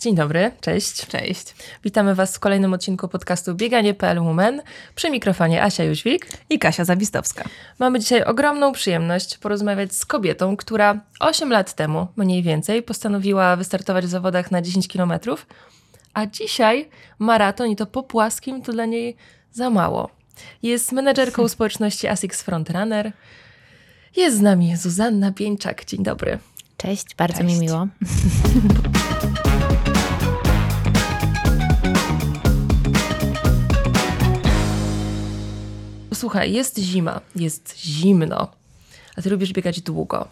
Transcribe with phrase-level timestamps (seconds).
[0.00, 1.06] Dzień dobry, cześć.
[1.06, 1.54] Cześć.
[1.84, 4.62] Witamy Was w kolejnym odcinku podcastu Bieganie.pl Women.
[4.94, 7.44] Przy mikrofonie Asia Jóźwik i Kasia Zawistowska.
[7.78, 14.04] Mamy dzisiaj ogromną przyjemność porozmawiać z kobietą, która 8 lat temu, mniej więcej, postanowiła wystartować
[14.06, 15.12] w zawodach na 10 km,
[16.14, 16.88] a dzisiaj
[17.18, 19.16] maraton i to po płaskim to dla niej
[19.52, 20.10] za mało.
[20.62, 23.12] Jest menedżerką społeczności ASICS Frontrunner.
[24.16, 25.84] Jest z nami Zuzanna Pieńczak.
[25.84, 26.38] Dzień dobry.
[26.76, 27.54] Cześć, bardzo Cześć.
[27.54, 27.86] mi miło.
[36.18, 38.50] Słuchaj, jest zima, jest zimno,
[39.16, 40.28] a ty lubisz biegać długo.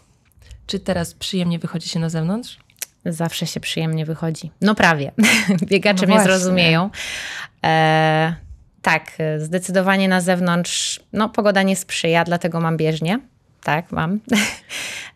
[0.66, 2.58] Czy teraz przyjemnie wychodzi się na zewnątrz?
[3.04, 4.50] Zawsze się przyjemnie wychodzi.
[4.60, 5.12] No prawie.
[5.70, 6.90] Biegacze no mnie zrozumieją.
[7.64, 8.34] E,
[8.82, 11.00] tak, zdecydowanie na zewnątrz.
[11.12, 13.18] No, pogoda nie sprzyja, dlatego mam bieżnię.
[13.62, 14.20] Tak, mam.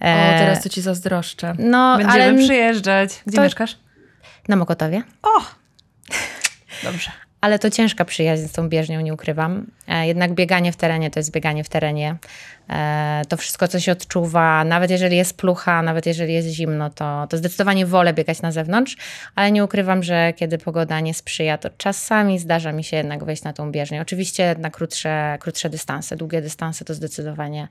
[0.05, 1.55] E, o, teraz to ci zazdroszczę.
[1.59, 2.39] No, Będziemy ale...
[2.39, 3.23] przyjeżdżać.
[3.27, 3.43] Gdzie to...
[3.43, 3.79] mieszkasz?
[4.49, 5.03] Na Mokotowie.
[5.23, 5.41] O!
[6.85, 7.11] Dobrze
[7.41, 9.67] ale to ciężka przyjaźń z tą bieżnią, nie ukrywam.
[9.89, 12.17] E, jednak bieganie w terenie to jest bieganie w terenie.
[12.71, 17.27] E, to wszystko, co się odczuwa, nawet jeżeli jest plucha, nawet jeżeli jest zimno, to,
[17.31, 18.97] to zdecydowanie wolę biegać na zewnątrz,
[19.35, 23.43] ale nie ukrywam, że kiedy pogoda nie sprzyja, to czasami zdarza mi się jednak wejść
[23.43, 24.03] na tą bieżnię.
[24.03, 27.69] Oczywiście na krótsze, krótsze dystanse, długie dystanse to zdecydowanie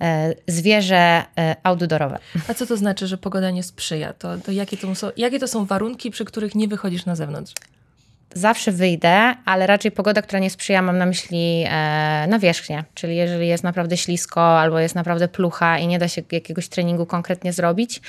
[0.00, 1.24] e, zwierzę
[1.62, 2.18] outdoorowe.
[2.48, 4.12] A co to znaczy, że pogoda nie sprzyja?
[4.12, 7.52] To, to jakie, to są, jakie to są warunki, przy których nie wychodzisz na zewnątrz?
[8.38, 12.84] Zawsze wyjdę, ale raczej pogoda, która nie sprzyja, mam na myśli e, nawierzchnię.
[12.94, 17.06] Czyli jeżeli jest naprawdę ślisko albo jest naprawdę plucha i nie da się jakiegoś treningu
[17.06, 18.00] konkretnie zrobić,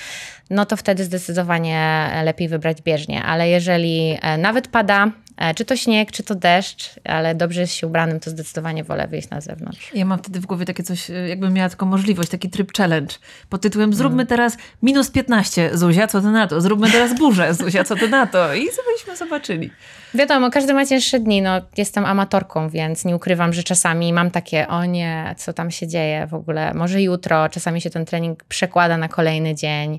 [0.50, 3.22] no to wtedy zdecydowanie lepiej wybrać bieżnię.
[3.22, 7.72] Ale jeżeli e, nawet pada, E, czy to śnieg, czy to deszcz, ale dobrze jest
[7.72, 9.90] się ubranym, to zdecydowanie wolę wyjść na zewnątrz.
[9.94, 13.14] Ja mam wtedy w głowie takie coś, e, jakbym miała taką możliwość, taki tryb challenge
[13.48, 14.26] pod tytułem zróbmy mm.
[14.26, 16.60] teraz minus 15, Zuzia, co ty na to?
[16.60, 18.54] Zróbmy teraz burzę, Zuzia, co ty na to?
[18.54, 19.70] I byśmy zobaczyli.
[20.14, 21.42] Wiadomo, każdy ma cięższe dni.
[21.42, 25.88] No, jestem amatorką, więc nie ukrywam, że czasami mam takie, o nie, co tam się
[25.88, 29.98] dzieje w ogóle, może jutro, czasami się ten trening przekłada na kolejny dzień.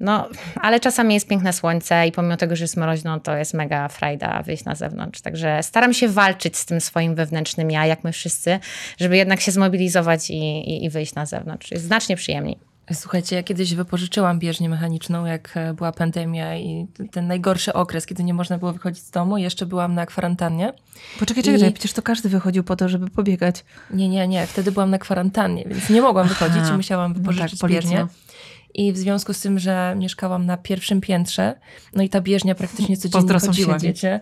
[0.00, 0.28] No,
[0.60, 4.42] ale czasami jest piękne słońce i pomimo tego, że jest mroźno, to jest mega frajda
[4.42, 5.20] wyjść na zewnątrz.
[5.20, 8.58] Także staram się walczyć z tym swoim wewnętrznym ja, jak my wszyscy,
[9.00, 11.70] żeby jednak się zmobilizować i, i, i wyjść na zewnątrz.
[11.70, 12.69] Jest znacznie przyjemniej.
[12.94, 18.24] Słuchajcie, ja kiedyś wypożyczyłam bieżnię mechaniczną, jak e, była pandemia i ten najgorszy okres, kiedy
[18.24, 19.38] nie można było wychodzić z domu.
[19.38, 20.72] Jeszcze byłam na kwarantannie.
[21.18, 21.72] Poczekaj, czekaj, I...
[21.72, 23.64] przecież to każdy wychodził po to, żeby pobiegać.
[23.90, 24.46] Nie, nie, nie.
[24.46, 26.34] Wtedy byłam na kwarantannie, więc nie mogłam Aha.
[26.34, 28.06] wychodzić i musiałam wypożyczyć no tak, bieżnię.
[28.74, 31.54] I w związku z tym, że mieszkałam na pierwszym piętrze,
[31.94, 34.20] no i ta bieżnia praktycznie codziennie chodziła, wiecie.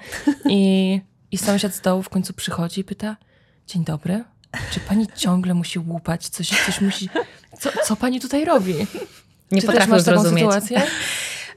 [0.48, 3.16] I, I sąsiad z dołu w końcu przychodzi i pyta,
[3.66, 4.24] dzień dobry,
[4.70, 6.28] czy pani ciągle musi łupać?
[6.28, 7.08] Coś, coś musi...
[7.60, 8.74] Co, co pani tutaj robi?
[9.50, 10.44] Nie Czy potrafię zrozumieć.
[10.44, 10.82] sytuację?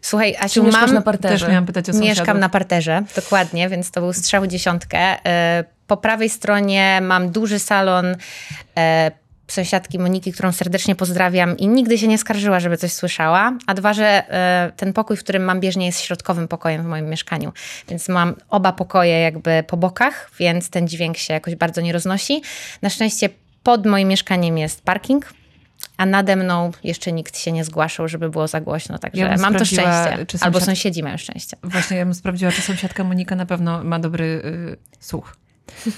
[0.01, 0.94] Słuchaj, Asiu, mam...
[0.94, 1.39] na parterze?
[1.39, 5.00] Też miałam pytać o Mieszkam na parterze, dokładnie, więc to był strzał dziesiątkę.
[5.25, 8.16] E, po prawej stronie mam duży salon
[8.78, 9.12] e,
[9.47, 13.53] sąsiadki Moniki, którą serdecznie pozdrawiam i nigdy się nie skarżyła, żeby coś słyszała.
[13.68, 17.09] A dwa, że e, ten pokój, w którym mam bieżnię jest środkowym pokojem w moim
[17.09, 17.53] mieszkaniu.
[17.89, 22.41] Więc mam oba pokoje jakby po bokach, więc ten dźwięk się jakoś bardzo nie roznosi.
[22.81, 23.29] Na szczęście
[23.63, 25.33] pod moim mieszkaniem jest parking,
[25.97, 29.53] a nade mną jeszcze nikt się nie zgłaszał, żeby było za głośno, także ja mam
[29.53, 30.16] to szczęście.
[30.18, 30.44] Sąsiad...
[30.44, 31.57] Albo sąsiedzi mają szczęście.
[31.63, 35.41] Właśnie, ja bym sprawdziła, czy sąsiadka Monika na pewno ma dobry y, słuch.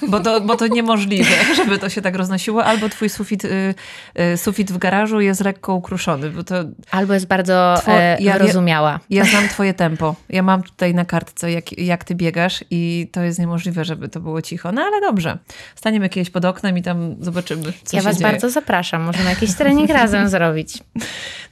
[0.07, 2.65] Bo to, bo to niemożliwe, żeby to się tak roznosiło.
[2.65, 3.75] Albo twój sufit, y,
[4.19, 6.29] y, sufit w garażu jest lekko ukruszony.
[6.29, 6.55] Bo to
[6.91, 8.99] Albo jest bardzo two, e, ja, rozumiała.
[9.09, 10.15] Ja, ja znam twoje tempo.
[10.29, 14.19] Ja mam tutaj na kartce, jak, jak ty biegasz i to jest niemożliwe, żeby to
[14.19, 14.71] było cicho.
[14.71, 15.37] No ale dobrze.
[15.75, 18.31] Staniemy kiedyś pod oknem i tam zobaczymy, co ja się was dzieje.
[18.31, 19.01] bardzo zapraszam.
[19.01, 20.77] Możemy jakiś trening razem zrobić.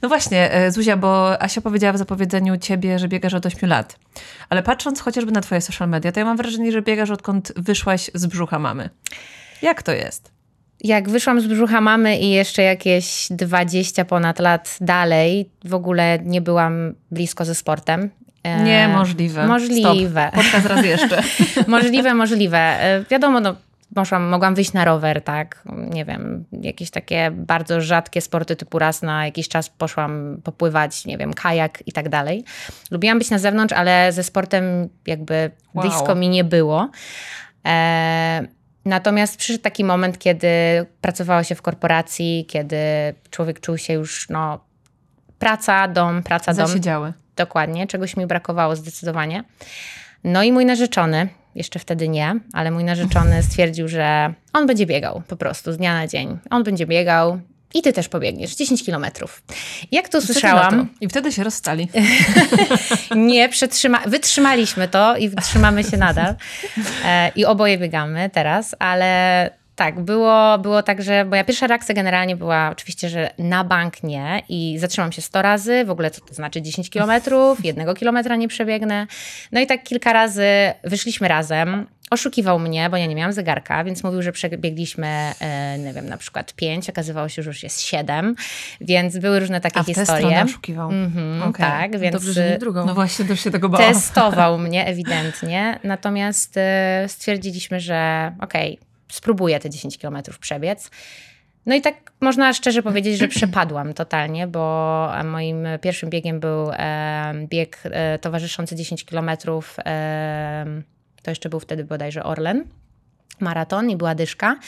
[0.02, 3.98] No właśnie, e, Zuzia, bo Asia powiedziała w zapowiedzeniu ciebie, że biegasz od 8 lat.
[4.48, 8.01] Ale patrząc chociażby na twoje social media, to ja mam wrażenie, że biegasz odkąd wyszłaś
[8.14, 8.90] z brzucha mamy.
[9.62, 10.32] Jak to jest?
[10.80, 16.40] Jak wyszłam z brzucha mamy i jeszcze jakieś 20 ponad lat dalej, w ogóle nie
[16.40, 18.10] byłam blisko ze sportem.
[18.42, 19.46] E, Niemożliwe.
[19.46, 20.30] Możliwe.
[20.32, 20.44] Stop.
[20.44, 21.22] Podcast raz jeszcze.
[21.66, 22.58] możliwe, możliwe.
[22.58, 23.56] E, wiadomo, no,
[23.96, 29.02] Mogłam, mogłam wyjść na rower, tak, nie wiem, jakieś takie bardzo rzadkie sporty typu raz
[29.02, 32.44] na jakiś czas poszłam popływać, nie wiem, kajak i tak dalej.
[32.90, 35.84] Lubiłam być na zewnątrz, ale ze sportem jakby wow.
[35.84, 36.90] blisko mi nie było.
[37.66, 38.46] E,
[38.84, 40.48] natomiast przyszedł taki moment, kiedy
[41.00, 42.76] pracowało się w korporacji, kiedy
[43.30, 44.64] człowiek czuł się już, no,
[45.38, 46.66] praca, dom, praca, dom.
[46.66, 47.12] Zasiedziały.
[47.36, 49.44] Dokładnie, czegoś mi brakowało zdecydowanie.
[50.24, 55.22] No i mój narzeczony, jeszcze wtedy nie, ale mój narzeczony stwierdził, że on będzie biegał
[55.28, 56.38] po prostu z dnia na dzień.
[56.50, 57.40] On będzie biegał,
[57.74, 59.42] i ty też pobiegniesz 10 kilometrów.
[59.92, 60.88] Jak to usłyszałam...
[61.00, 61.88] I wtedy się rozstali.
[63.16, 64.02] nie, przetrzyma...
[64.06, 66.34] wytrzymaliśmy to i wytrzymamy się nadal.
[67.04, 72.36] E, I oboje biegamy teraz, ale tak, było, było tak, że moja pierwsza reakcja generalnie
[72.36, 76.34] była oczywiście, że na bank nie i zatrzymam się 100 razy, w ogóle co to
[76.34, 79.06] znaczy 10 kilometrów, jednego kilometra nie przebiegnę.
[79.52, 80.46] No i tak kilka razy
[80.84, 81.86] wyszliśmy razem.
[82.10, 85.06] Oszukiwał mnie, bo ja nie miałam zegarka, więc mówił, że przebiegliśmy,
[85.40, 88.34] e, nie wiem, na przykład 5, okazywało się, że już jest 7,
[88.80, 90.40] więc były różne takie A w historie.
[90.40, 90.90] A oszukiwał.
[90.90, 91.66] Mhm, okay.
[91.66, 92.12] Tak, więc...
[92.12, 92.86] Dobrze, że nie drugą.
[92.86, 93.94] No właśnie, też się tego bałam.
[93.94, 100.90] Testował mnie ewidentnie, natomiast e, stwierdziliśmy, że okej, okay, spróbuję te 10 kilometrów przebiec.
[101.66, 107.34] No i tak można szczerze powiedzieć, że przepadłam totalnie, bo moim pierwszym biegiem był e,
[107.48, 109.76] bieg e, towarzyszący 10 kilometrów.
[109.84, 110.82] E,
[111.22, 112.64] to jeszcze był wtedy bodajże Orlen,
[113.40, 114.58] maraton i była dyszka.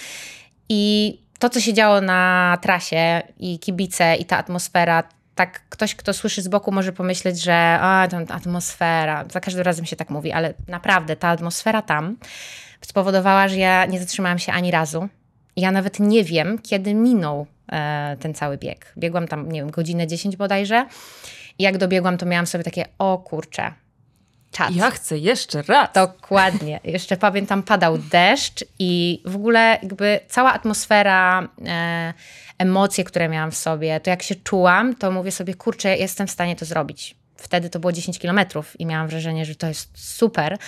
[0.69, 5.02] I to, co się działo na trasie i kibice i ta atmosfera,
[5.35, 9.96] tak ktoś, kto słyszy z boku może pomyśleć, że a, atmosfera, za każdym razem się
[9.96, 12.17] tak mówi, ale naprawdę ta atmosfera tam
[12.86, 15.08] spowodowała, że ja nie zatrzymałam się ani razu.
[15.56, 18.92] Ja nawet nie wiem, kiedy minął e, ten cały bieg.
[18.98, 20.86] Biegłam tam, nie wiem, godzinę 10 bodajże.
[21.58, 23.72] I jak dobiegłam, to miałam sobie takie, o kurczę,
[24.50, 24.75] czas.
[24.75, 25.88] Ja chcę jeszcze raz.
[25.94, 26.81] Dokładnie.
[26.84, 32.14] Jeszcze pamiętam, padał deszcz i w ogóle jakby cała atmosfera, e,
[32.58, 36.31] emocje, które miałam w sobie, to jak się czułam, to mówię sobie, kurczę, jestem w
[36.31, 40.58] stanie to zrobić wtedy to było 10 kilometrów i miałam wrażenie, że to jest super.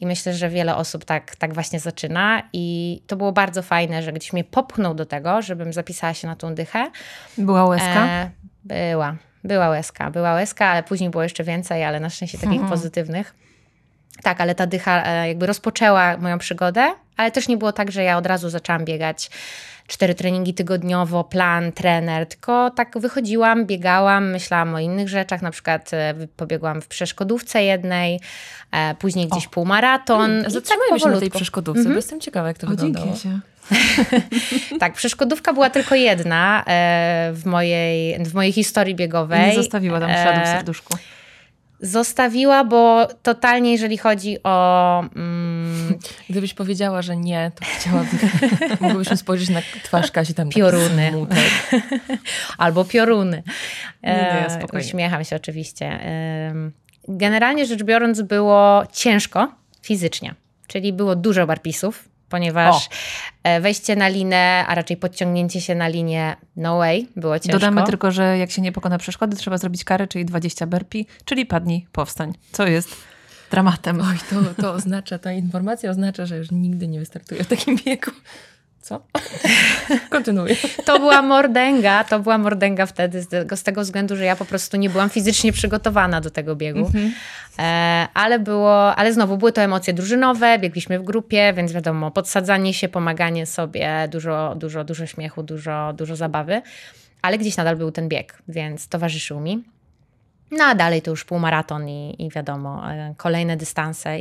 [0.00, 2.42] I myślę, że wiele osób tak, tak właśnie zaczyna.
[2.52, 6.36] I to było bardzo fajne, że gdzieś mnie popchnął do tego, żebym zapisała się na
[6.36, 6.90] tą dychę.
[7.38, 8.06] Była łezka?
[8.06, 8.30] E,
[8.64, 9.16] była.
[9.44, 10.10] Była łezka.
[10.10, 12.70] Była łezka, ale później było jeszcze więcej, ale na szczęście takich mhm.
[12.70, 13.34] pozytywnych.
[14.22, 18.02] Tak, ale ta dycha e, jakby rozpoczęła moją przygodę, ale też nie było tak, że
[18.02, 19.30] ja od razu zaczęłam biegać
[19.86, 25.90] cztery treningi tygodniowo, plan, trener, tylko tak wychodziłam, biegałam, myślałam o innych rzeczach, na przykład
[25.94, 28.20] e, pobiegłam w przeszkodówce jednej,
[28.72, 29.50] e, później gdzieś o.
[29.50, 30.30] półmaraton.
[30.30, 31.94] Hmm, zatrzymajmy tak się na tej przeszkodówce, mm -hmm.
[31.94, 33.16] bo jestem ciekawa, jak to o, wyglądało.
[33.16, 33.40] Się.
[34.80, 36.64] tak, przeszkodówka była tylko jedna
[37.32, 39.48] w, mojej, w mojej historii biegowej.
[39.48, 40.96] Nie zostawiła tam śladu w serduszku
[41.82, 45.00] zostawiła, bo totalnie, jeżeli chodzi o.
[45.16, 45.98] Mm,
[46.30, 48.18] Gdybyś powiedziała, że nie, to chciałabym.
[48.80, 50.48] Mogłybyśmy spojrzeć na twarz Kasi tam.
[50.48, 51.12] Pioruny.
[52.58, 53.42] Albo pioruny.
[54.02, 56.00] Nie, nie, e, Uśmiecham się oczywiście.
[57.08, 59.52] Generalnie rzecz biorąc, było ciężko
[59.82, 60.34] fizycznie.
[60.66, 62.90] Czyli było dużo barpisów, ponieważ o.
[63.42, 67.58] E, wejście na linę, a raczej podciągnięcie się na linię no way było ciężko.
[67.58, 71.46] Dodamy tylko, że jak się nie pokona przeszkody, trzeba zrobić karę, czyli 20 burpee, czyli
[71.46, 72.32] padnij, powstań.
[72.52, 72.96] Co jest
[73.50, 74.00] dramatem.
[74.00, 78.10] Oj, to, to oznacza, ta informacja oznacza, że już nigdy nie wystartuję w takim wieku.
[78.82, 79.00] Co?
[80.10, 80.56] Kontynuuję.
[80.84, 84.44] To była mordęga, to była mordęga wtedy z tego, z tego względu, że ja po
[84.44, 86.80] prostu nie byłam fizycznie przygotowana do tego biegu.
[86.80, 87.10] Mm-hmm.
[87.58, 92.74] E, ale było, ale znowu były to emocje drużynowe, biegliśmy w grupie, więc wiadomo, podsadzanie
[92.74, 96.62] się, pomaganie sobie, dużo, dużo, dużo śmiechu, dużo, dużo zabawy.
[97.22, 99.64] Ale gdzieś nadal był ten bieg, więc towarzyszył mi.
[100.50, 104.18] No a dalej to już półmaraton i, i wiadomo, e, kolejne dystanse.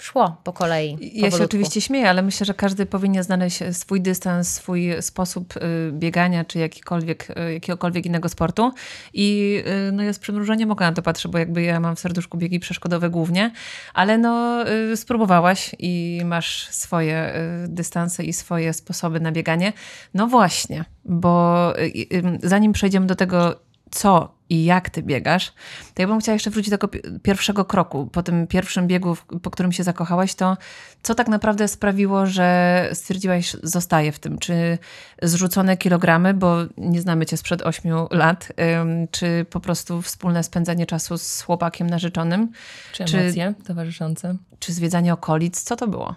[0.00, 0.90] Szło po kolei.
[0.90, 1.38] Ja powolutku.
[1.38, 5.60] się oczywiście śmieję, ale myślę, że każdy powinien znaleźć swój dystans, swój sposób y,
[5.92, 8.72] biegania, czy jakikolwiek, jakiegokolwiek innego sportu.
[9.12, 9.58] I
[9.92, 12.60] no ja z przymrużeniem oka na to patrzę, bo jakby ja mam w serduszku biegi
[12.60, 13.50] przeszkodowe głównie,
[13.94, 14.64] ale no
[14.96, 17.32] spróbowałaś i masz swoje
[17.68, 19.72] dystanse i swoje sposoby na bieganie.
[20.14, 21.72] No właśnie, bo
[22.42, 25.52] zanim przejdziemy do tego, co i jak ty biegasz,
[25.94, 28.06] to ja bym chciała jeszcze wrócić do tego pierwszego kroku.
[28.12, 30.56] Po tym pierwszym biegu, po którym się zakochałaś, to
[31.02, 34.38] co tak naprawdę sprawiło, że stwierdziłaś, zostaję w tym?
[34.38, 34.78] Czy
[35.22, 38.52] zrzucone kilogramy, bo nie znamy cię sprzed ośmiu lat,
[39.10, 42.52] czy po prostu wspólne spędzanie czasu z chłopakiem narzeczonym?
[42.92, 44.36] Czy emocje czy, towarzyszące?
[44.58, 45.62] Czy zwiedzanie okolic?
[45.62, 46.14] Co to było?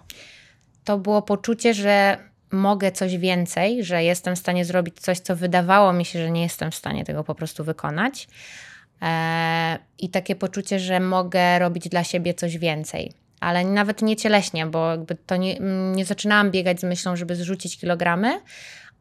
[0.83, 2.17] To było poczucie, że
[2.51, 6.41] mogę coś więcej, że jestem w stanie zrobić coś, co wydawało mi się, że nie
[6.41, 8.27] jestem w stanie tego po prostu wykonać.
[9.01, 13.13] E, I takie poczucie, że mogę robić dla siebie coś więcej.
[13.39, 15.57] Ale nawet nie cieleśnie, bo jakby to nie,
[15.95, 18.41] nie zaczynałam biegać z myślą, żeby zrzucić kilogramy,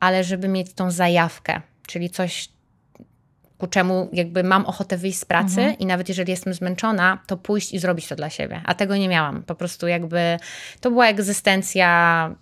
[0.01, 2.49] ale żeby mieć tą zajawkę, czyli coś,
[3.59, 5.79] ku czemu jakby mam ochotę wyjść z pracy mhm.
[5.79, 8.63] i nawet jeżeli jestem zmęczona, to pójść i zrobić to dla siebie.
[8.65, 9.43] A tego nie miałam.
[9.43, 10.39] Po prostu jakby
[10.81, 12.35] to była egzystencja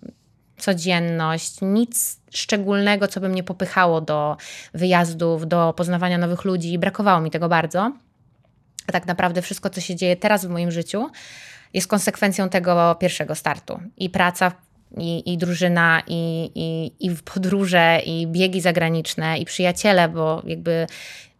[0.59, 4.37] codzienność, nic szczególnego, co by mnie popychało do
[4.73, 6.79] wyjazdów, do poznawania nowych ludzi.
[6.79, 7.91] Brakowało mi tego bardzo.
[8.87, 11.09] A tak naprawdę wszystko, co się dzieje teraz w moim życiu,
[11.73, 13.79] jest konsekwencją tego pierwszego startu.
[13.97, 14.51] I praca
[14.97, 20.87] i, i drużyna, i, i, i podróże, i biegi zagraniczne, i przyjaciele, bo jakby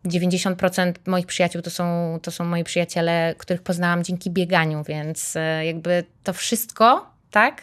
[0.05, 5.65] 90% moich przyjaciół to są, to są moi przyjaciele, których poznałam dzięki bieganiu, więc e,
[5.65, 7.61] jakby to wszystko, tak,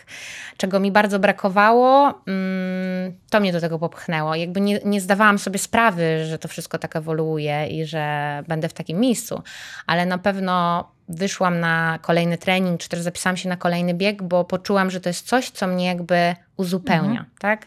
[0.56, 4.35] czego mi bardzo brakowało, mm, to mnie do tego popchnęło.
[4.35, 8.73] Jakby nie, nie zdawałam sobie sprawy, że to wszystko tak ewoluuje i że będę w
[8.73, 9.42] takim miejscu,
[9.87, 14.44] ale na pewno wyszłam na kolejny trening, czy też zapisałam się na kolejny bieg, bo
[14.44, 17.26] poczułam, że to jest coś, co mnie jakby uzupełnia, mhm.
[17.38, 17.66] tak?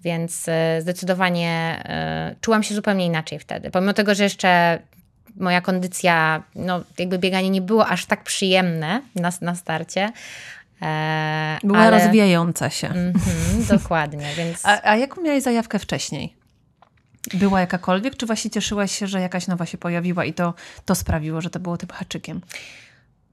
[0.00, 1.82] Więc e, zdecydowanie
[2.32, 3.70] y, czułam się zupełnie inaczej wtedy.
[3.70, 4.78] Pomimo tego, że jeszcze
[5.36, 10.12] moja kondycja, no jakby bieganie nie było aż tak przyjemne na, na starcie.
[10.82, 11.90] E, Była ale...
[11.90, 12.88] rozwijająca się.
[12.88, 14.66] Mm -hmm, dokładnie, więc...
[14.66, 16.36] A, a jaką miałeś zajawkę wcześniej?
[17.34, 20.54] Była jakakolwiek, czy właśnie cieszyłaś się, że jakaś nowa się pojawiła i to,
[20.84, 22.40] to sprawiło, że to było tym haczykiem?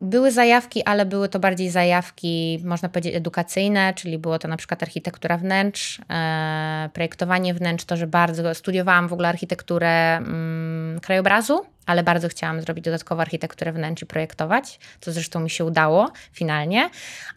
[0.02, 4.84] Były zajawki, ale były to bardziej zajawki, można powiedzieć, edukacyjne, czyli było to na przykład
[4.84, 12.04] architektura wnętrz, e, projektowanie wnętrz, to, że bardzo studiowałam w ogóle architekturę mm, krajobrazu, ale
[12.04, 16.90] bardzo chciałam zrobić dodatkowo architekturę wnętrz i projektować, co zresztą mi się udało finalnie,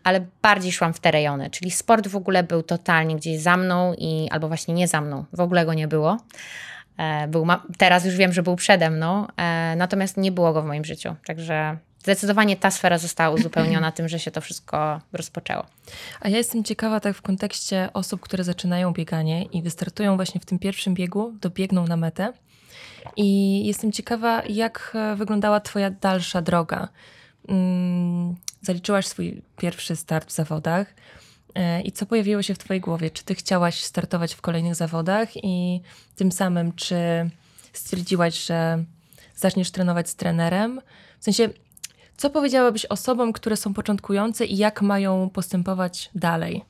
[0.05, 3.95] ale bardziej szłam w te rejony, czyli sport w ogóle był totalnie gdzieś za mną
[3.99, 6.19] i albo właśnie nie za mną, w ogóle go nie było.
[6.99, 7.47] E, był,
[7.79, 11.15] teraz już wiem, że był przede mną, e, natomiast nie było go w moim życiu,
[11.27, 15.67] także zdecydowanie ta sfera została uzupełniona tym, że się to wszystko rozpoczęło.
[16.21, 20.45] A ja jestem ciekawa tak w kontekście osób, które zaczynają bieganie i wystartują właśnie w
[20.45, 22.33] tym pierwszym biegu, dobiegną na metę.
[23.17, 26.89] I jestem ciekawa, jak e, wyglądała Twoja dalsza droga.
[27.49, 30.95] Mm, zaliczyłaś swój pierwszy start w zawodach.
[31.55, 33.11] E, I co pojawiło się w Twojej głowie?
[33.11, 35.81] Czy Ty chciałaś startować w kolejnych zawodach i
[36.17, 36.97] tym samym, czy
[37.73, 38.85] stwierdziłaś, że
[39.37, 40.81] zaczniesz trenować z trenerem?
[41.21, 41.49] W sensie,
[42.17, 46.65] co powiedziałabyś osobom, które są początkujące i jak mają postępować dalej?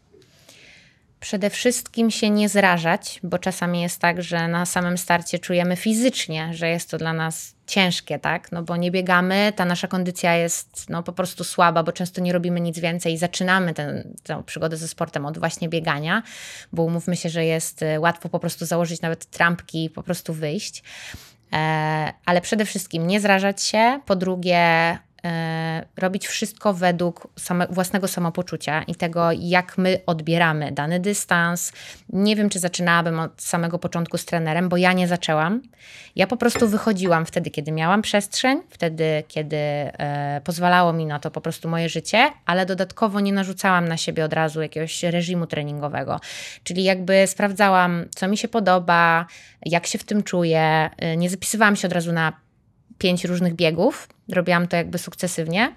[1.24, 6.54] Przede wszystkim się nie zrażać, bo czasami jest tak, że na samym starcie czujemy fizycznie,
[6.54, 8.52] że jest to dla nas ciężkie, tak?
[8.52, 12.32] No bo nie biegamy, ta nasza kondycja jest no, po prostu słaba, bo często nie
[12.32, 16.22] robimy nic więcej i zaczynamy tę, przygodę ze sportem od właśnie biegania,
[16.72, 20.34] bo umówmy się, że jest y, łatwo po prostu założyć nawet trampki i po prostu
[20.34, 20.82] wyjść.
[21.52, 24.00] E, ale przede wszystkim nie zrażać się.
[24.06, 24.98] Po drugie,
[25.96, 31.72] robić wszystko według same, własnego samopoczucia i tego, jak my odbieramy dany dystans.
[32.08, 35.62] Nie wiem, czy zaczynałabym od samego początku z trenerem, bo ja nie zaczęłam.
[36.16, 41.30] Ja po prostu wychodziłam wtedy, kiedy miałam przestrzeń, wtedy, kiedy e, pozwalało mi na to
[41.30, 46.20] po prostu moje życie, ale dodatkowo nie narzucałam na siebie od razu jakiegoś reżimu treningowego.
[46.64, 49.26] Czyli jakby sprawdzałam, co mi się podoba,
[49.66, 50.90] jak się w tym czuję.
[50.96, 52.43] E, nie zapisywałam się od razu na
[52.98, 54.08] pięć różnych biegów.
[54.28, 55.72] Robiłam to jakby sukcesywnie,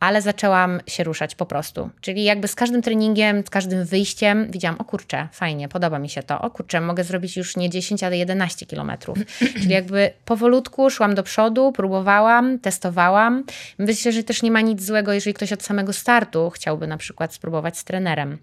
[0.00, 1.90] ale zaczęłam się ruszać po prostu.
[2.00, 6.22] Czyli jakby z każdym treningiem, z każdym wyjściem widziałam, o kurczę, fajnie, podoba mi się
[6.22, 9.18] to, o kurczę, mogę zrobić już nie 10, ale 11 kilometrów.
[9.60, 13.44] Czyli jakby powolutku szłam do przodu, próbowałam, testowałam.
[13.78, 17.34] Myślę, że też nie ma nic złego, jeżeli ktoś od samego startu chciałby na przykład
[17.34, 18.38] spróbować z trenerem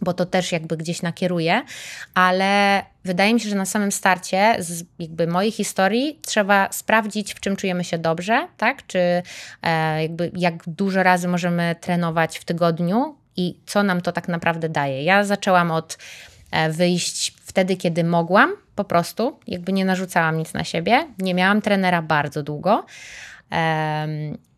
[0.00, 1.62] bo to też jakby gdzieś nakieruje,
[2.14, 7.40] ale wydaje mi się, że na samym starcie z jakby mojej historii trzeba sprawdzić, w
[7.40, 8.86] czym czujemy się dobrze, tak?
[8.86, 8.98] Czy
[9.62, 14.68] e, jakby jak dużo razy możemy trenować w tygodniu i co nam to tak naprawdę
[14.68, 15.02] daje.
[15.02, 15.98] Ja zaczęłam od
[16.50, 21.06] e, wyjść wtedy, kiedy mogłam, po prostu, jakby nie narzucałam nic na siebie.
[21.18, 22.86] Nie miałam trenera bardzo długo.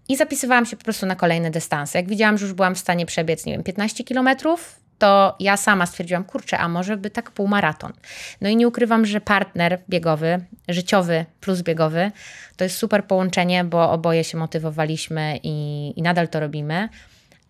[0.08, 1.98] I zapisywałam się po prostu na kolejne dystanse.
[1.98, 5.86] Jak widziałam, że już byłam w stanie przebiec, nie wiem, 15 kilometrów, to ja sama
[5.86, 7.92] stwierdziłam, kurczę, a może by tak półmaraton.
[8.40, 12.10] No i nie ukrywam, że partner biegowy, życiowy plus biegowy,
[12.56, 16.88] to jest super połączenie, bo oboje się motywowaliśmy i, i nadal to robimy.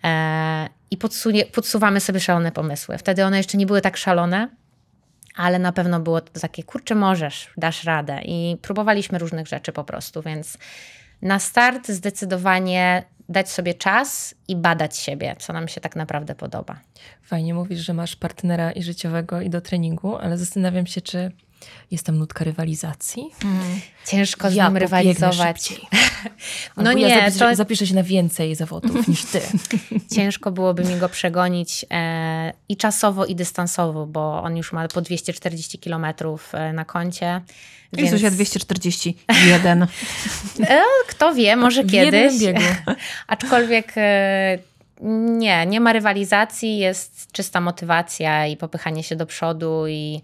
[0.05, 2.99] E, I podsunie, podsuwamy sobie szalone pomysły.
[2.99, 4.49] Wtedy one jeszcze nie były tak szalone,
[5.37, 8.21] ale na pewno było to takie, kurczę, możesz, dasz radę.
[8.25, 10.59] I próbowaliśmy różnych rzeczy po prostu, więc
[11.23, 16.80] na start zdecydowanie dać sobie czas i badać siebie, co nam się tak naprawdę podoba.
[17.23, 21.32] Fajnie mówisz, że masz partnera i życiowego, i do treningu, ale zastanawiam się, czy
[21.91, 23.31] jest tam nutka rywalizacji.
[23.45, 23.81] Mm.
[24.07, 25.81] Ciężko z ja nim rywalizować.
[26.77, 27.55] no nie, ja to...
[27.55, 29.41] zapiszę się na więcej zawodów niż ty.
[30.17, 35.00] Ciężko byłoby mi go przegonić e, i czasowo, i dystansowo, bo on już ma po
[35.00, 37.41] 240 kilometrów e, na koncie.
[37.93, 38.07] Więc...
[38.07, 39.83] Jezus, ja 241.
[40.61, 42.41] E, kto wie, może w kiedyś.
[42.41, 42.61] biegu.
[43.27, 44.59] Aczkolwiek e,
[45.00, 50.23] nie, nie ma rywalizacji, jest czysta motywacja i popychanie się do przodu i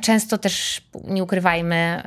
[0.00, 2.02] Często też, nie ukrywajmy,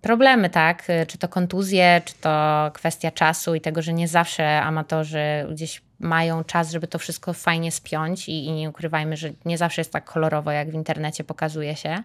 [0.00, 0.88] problemy, tak?
[1.06, 6.44] Czy to kontuzje, czy to kwestia czasu i tego, że nie zawsze amatorzy gdzieś mają
[6.44, 10.04] czas, żeby to wszystko fajnie spiąć i, i nie ukrywajmy, że nie zawsze jest tak
[10.04, 12.02] kolorowo, jak w internecie pokazuje się.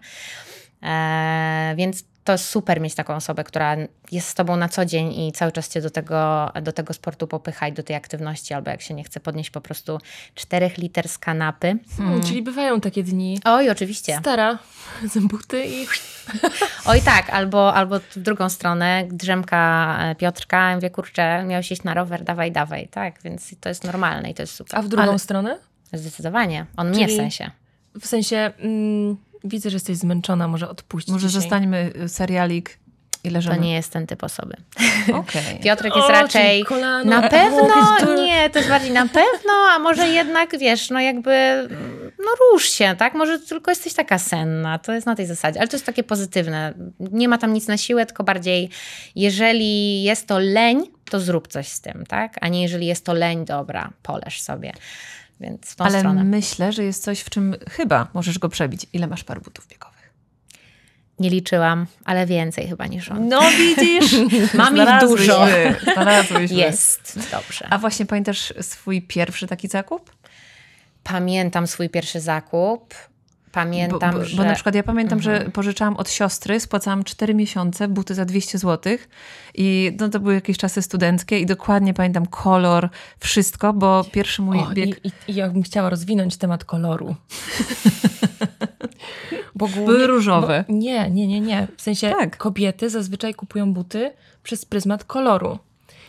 [0.82, 3.76] E, więc to jest super mieć taką osobę, która
[4.12, 7.26] jest z tobą na co dzień i cały czas cię do tego, do tego sportu
[7.26, 9.98] popycha i do tej aktywności, albo jak się nie chce podnieść po prostu
[10.34, 11.76] 4 liter z kanapy.
[11.96, 13.40] Hmm, czyli bywają takie dni.
[13.44, 14.18] Oj, oczywiście.
[14.20, 14.58] Stara,
[15.12, 15.86] z buty i...
[16.90, 21.94] Oj tak, albo, albo w drugą stronę, drzemka e, Piotrka, mówię, kurczę, miałeś iść na
[21.94, 24.78] rower, dawaj, dawaj, tak, więc to jest normalne i to jest super.
[24.78, 25.18] A w drugą Ale...
[25.18, 25.58] stronę?
[25.92, 27.04] Zdecydowanie, on czyli...
[27.04, 27.50] mnie w sensie.
[28.00, 28.52] W sensie...
[28.58, 31.12] Mm Widzę, że jesteś zmęczona, może odpuścić.
[31.12, 31.42] Może dzisiaj.
[31.42, 32.78] zostańmy y, serialik
[33.24, 33.56] i leżymy.
[33.56, 34.56] To nie jest ten typ osoby.
[35.08, 35.58] Okay.
[35.62, 40.08] Piotrek jest o, raczej kolano, na pewno, nie, to jest bardziej na pewno, a może
[40.08, 41.68] jednak, wiesz, no jakby,
[42.18, 43.14] no rusz się, tak?
[43.14, 46.74] Może tylko jesteś taka senna, to jest na tej zasadzie, ale to jest takie pozytywne.
[47.00, 48.70] Nie ma tam nic na siłę, tylko bardziej,
[49.14, 52.36] jeżeli jest to leń, to zrób coś z tym, tak?
[52.40, 54.72] A nie jeżeli jest to leń, dobra, poleż sobie.
[55.40, 56.24] Więc w tą Ale stronę.
[56.24, 58.86] myślę, że jest coś, w czym chyba możesz go przebić.
[58.92, 59.98] Ile masz par butów biegowych?
[61.18, 63.28] Nie liczyłam, ale więcej chyba niż on.
[63.28, 64.12] No widzisz,
[64.54, 65.46] mam ich dużo.
[65.94, 66.56] Znalazłyśmy.
[66.56, 67.66] Jest, dobrze.
[67.70, 70.16] A właśnie pamiętasz swój pierwszy taki zakup?
[71.04, 72.94] Pamiętam swój pierwszy zakup.
[73.52, 74.36] Pamiętam, bo, bo, że...
[74.36, 75.44] Bo na przykład ja pamiętam, mhm.
[75.44, 78.96] że pożyczałam od siostry, spłacałam 4 miesiące, buty za 200 zł
[79.54, 82.88] i no, to były jakieś czasy studenckie i dokładnie pamiętam kolor,
[83.18, 85.04] wszystko, bo pierwszy mój o, bieg...
[85.04, 87.14] I, i, I ja bym chciała rozwinąć temat koloru.
[89.54, 90.64] bo głównie, Były różowe.
[90.68, 91.68] Bo, nie, nie, nie, nie.
[91.76, 92.36] W sensie tak.
[92.36, 94.12] kobiety zazwyczaj kupują buty
[94.42, 95.58] przez pryzmat koloru.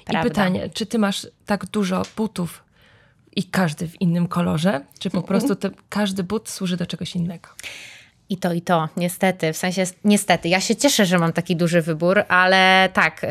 [0.05, 0.27] Prawda.
[0.27, 2.63] I pytanie, czy ty masz tak dużo butów
[3.39, 4.81] i każdy w innym kolorze?
[5.00, 7.50] Czy po prostu te, każdy but służy do czegoś innego?
[8.29, 9.53] I to, i to, niestety.
[9.53, 13.27] W sensie, niestety, ja się cieszę, że mam taki duży wybór, ale tak, y,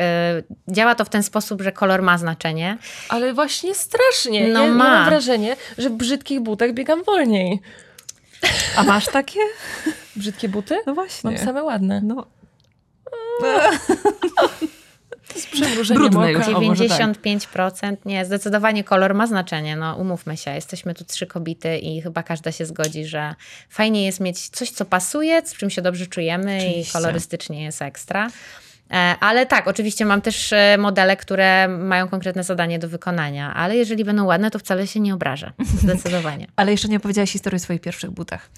[0.67, 2.77] działa to w ten sposób, że kolor ma znaczenie.
[3.09, 4.47] Ale właśnie strasznie.
[4.47, 4.85] No ja, ma.
[4.85, 7.59] Ja mam wrażenie, że w brzydkich butach biegam wolniej.
[8.75, 9.39] A masz takie?
[10.15, 10.77] Brzydkie buty?
[10.87, 11.29] No właśnie.
[11.29, 12.01] Mam same ładne.
[12.01, 12.27] No.
[15.35, 17.97] Z przymrużeniem Brudne już, 95%.
[18.05, 19.75] Nie, zdecydowanie kolor ma znaczenie.
[19.75, 23.35] No, umówmy się, jesteśmy tu trzy kobiety i chyba każda się zgodzi, że
[23.69, 26.89] fajnie jest mieć coś, co pasuje, z czym się dobrze czujemy Oczywiście.
[26.89, 28.29] i kolorystycznie jest ekstra.
[28.91, 33.75] E, ale tak, oczywiście mam też e, modele, które mają konkretne zadanie do wykonania, ale
[33.75, 35.51] jeżeli będą ładne, to wcale się nie obrażę.
[35.59, 36.47] Zdecydowanie.
[36.55, 38.49] ale jeszcze nie opowiedziałaś historii o swoich pierwszych butach.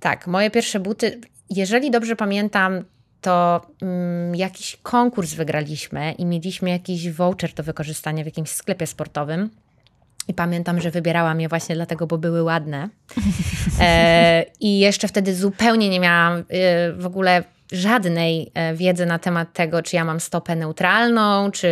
[0.00, 2.84] Tak, moje pierwsze buty, jeżeli dobrze pamiętam,
[3.20, 9.50] to um, jakiś konkurs wygraliśmy i mieliśmy jakiś voucher do wykorzystania w jakimś sklepie sportowym.
[10.28, 12.88] I pamiętam, że wybierałam je właśnie dlatego, bo były ładne.
[13.80, 16.44] E, I jeszcze wtedy zupełnie nie miałam e,
[16.92, 21.68] w ogóle żadnej e, wiedzy na temat tego, czy ja mam stopę neutralną, czy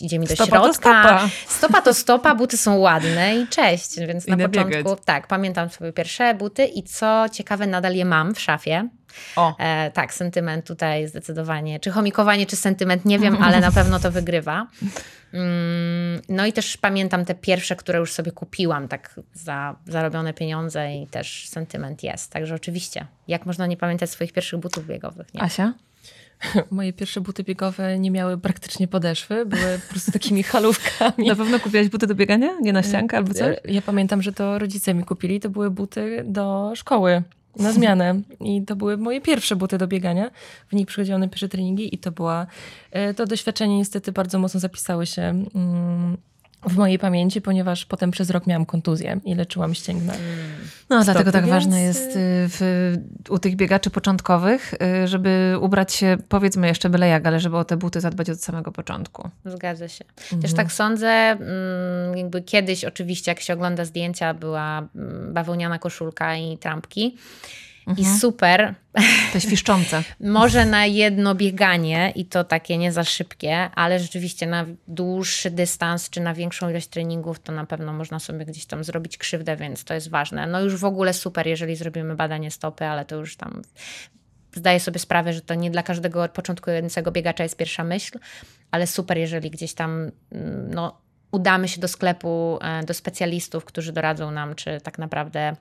[0.00, 0.68] idzie mi do stopa środka.
[0.68, 1.28] To stopa.
[1.48, 3.96] stopa to stopa, buty są ładne i cześć.
[4.08, 4.98] Więc I na początku, biegać.
[5.04, 8.88] tak, pamiętam swoje pierwsze buty i co ciekawe, nadal je mam w szafie.
[9.36, 9.56] O.
[9.58, 11.80] E, tak, sentyment tutaj zdecydowanie.
[11.80, 14.66] Czy chomikowanie, czy sentyment, nie wiem, ale na pewno to wygrywa.
[15.32, 20.94] Mm, no i też pamiętam te pierwsze, które już sobie kupiłam, tak za zarobione pieniądze
[20.94, 22.32] i też sentyment jest.
[22.32, 25.34] Także oczywiście, jak można nie pamiętać swoich pierwszych butów biegowych?
[25.34, 25.42] Nie?
[25.42, 25.72] Asia?
[26.70, 31.26] Moje pierwsze buty biegowe nie miały praktycznie podeszwy, były po prostu takimi halówkami.
[31.28, 32.48] Na pewno kupiłaś buty do biegania?
[32.60, 33.56] Nie na ściankę albo coś?
[33.64, 37.22] Ja pamiętam, że to rodzice mi kupili, to były buty do szkoły
[37.56, 38.20] na zmianę.
[38.40, 40.30] I to były moje pierwsze buty do biegania.
[40.68, 42.46] W nich przychodziłam na pierwsze treningi i to była,
[42.90, 46.16] e, to doświadczenie niestety bardzo mocno zapisały się mm,
[46.66, 50.12] w mojej pamięci, ponieważ potem przez rok miałam kontuzję i leczyłam ścięgna.
[50.90, 51.54] No, Stopy, dlatego tak więc...
[51.54, 52.92] ważne jest y, w,
[53.28, 54.74] u tych biegaczy początkowych,
[55.04, 58.42] y, żeby ubrać się, powiedzmy jeszcze byle jak, ale żeby o te buty zadbać od
[58.42, 59.28] samego początku.
[59.44, 60.04] Zgadza się.
[60.22, 60.42] Mhm.
[60.42, 66.36] Też tak sądzę, mm, jakby kiedyś oczywiście, jak się ogląda zdjęcia, była mm, bawełniana koszulka
[66.36, 67.16] i trampki.
[67.86, 67.98] Mhm.
[67.98, 68.74] I super.
[69.32, 70.02] Te świszczące.
[70.20, 76.10] Może na jedno bieganie i to takie nie za szybkie, ale rzeczywiście na dłuższy dystans
[76.10, 79.84] czy na większą ilość treningów to na pewno można sobie gdzieś tam zrobić krzywdę, więc
[79.84, 80.46] to jest ważne.
[80.46, 83.62] No już w ogóle super, jeżeli zrobimy badanie stopy, ale to już tam
[84.54, 88.18] zdaję sobie sprawę, że to nie dla każdego początkującego biegacza jest pierwsza myśl,
[88.70, 91.00] ale super, jeżeli gdzieś tam mm, no,
[91.32, 95.56] udamy się do sklepu, e, do specjalistów, którzy doradzą nam, czy tak naprawdę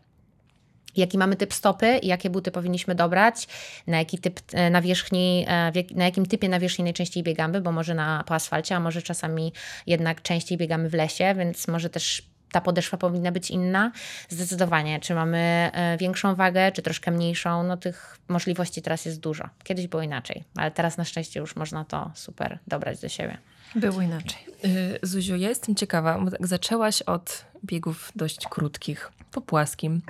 [0.99, 3.47] jaki mamy typ stopy i jakie buty powinniśmy dobrać,
[3.87, 8.23] na jaki typ e, nawierzchni, e, na jakim typie nawierzchni najczęściej biegamy, bo może na,
[8.27, 9.53] po asfalcie, a może czasami
[9.87, 13.91] jednak częściej biegamy w lesie, więc może też ta podeszwa powinna być inna.
[14.29, 15.37] Zdecydowanie, czy mamy
[15.73, 19.49] e, większą wagę, czy troszkę mniejszą, no tych możliwości teraz jest dużo.
[19.63, 23.37] Kiedyś było inaczej, ale teraz na szczęście już można to super dobrać do siebie.
[23.75, 24.39] Było inaczej.
[24.65, 30.01] Y, Zuziu, ja jestem ciekawa, bo tak zaczęłaś od biegów dość krótkich, po płaskim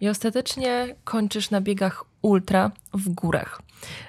[0.00, 3.62] i ostatecznie kończysz na biegach ultra w górach.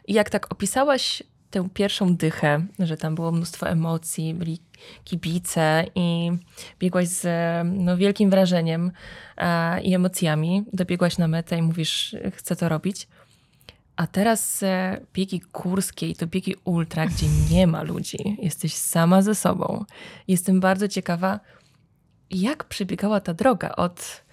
[0.08, 4.60] I jak tak opisałaś tę pierwszą dychę, że tam było mnóstwo emocji, byli
[5.04, 6.32] kibice i
[6.80, 7.28] biegłaś z
[7.66, 8.92] no, wielkim wrażeniem
[9.84, 13.08] i emocjami, dobiegłaś na metę i mówisz, chcę to robić.
[13.96, 18.38] A teraz e, biegi górskie i to biegi ultra, gdzie nie ma ludzi.
[18.40, 19.86] Jesteś sama ze sobą.
[20.28, 21.40] Jestem bardzo ciekawa,
[22.32, 24.24] jak przebiegała ta droga od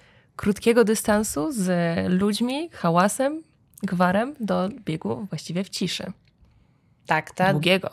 [0.40, 1.68] krótkiego dystansu z
[2.12, 3.42] ludźmi, hałasem,
[3.83, 6.12] gwarem do biegu właściwie w ciszy.
[7.07, 7.90] Tak, ta, Długiego.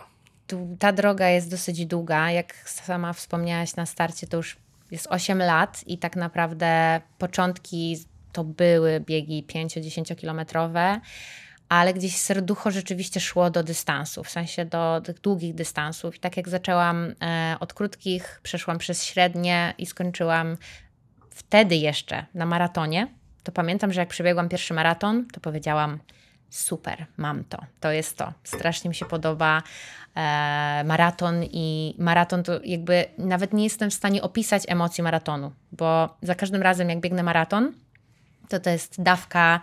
[0.80, 2.32] ta droga jest dosyć długa.
[2.32, 4.58] Jak sama wspomniałaś na starcie, to już
[4.92, 7.98] jest 8 lat i tak naprawdę początki
[8.32, 11.02] to były biegi 5-10 kilometrowe
[11.70, 16.16] ale gdzieś serducho rzeczywiście szło do dystansu, w sensie do tych długich dystansów.
[16.16, 20.58] I tak jak zaczęłam e, od krótkich, przeszłam przez średnie i skończyłam
[21.38, 23.08] wtedy jeszcze na maratonie,
[23.44, 26.00] to pamiętam, że jak przebiegłam pierwszy maraton, to powiedziałam:
[26.50, 27.58] Super, mam to.
[27.80, 28.34] To jest to.
[28.44, 29.64] Strasznie mi się podoba
[30.16, 36.18] e, maraton i maraton to jakby nawet nie jestem w stanie opisać emocji maratonu, bo
[36.22, 37.74] za każdym razem, jak biegnę maraton,
[38.50, 39.60] to to jest dawka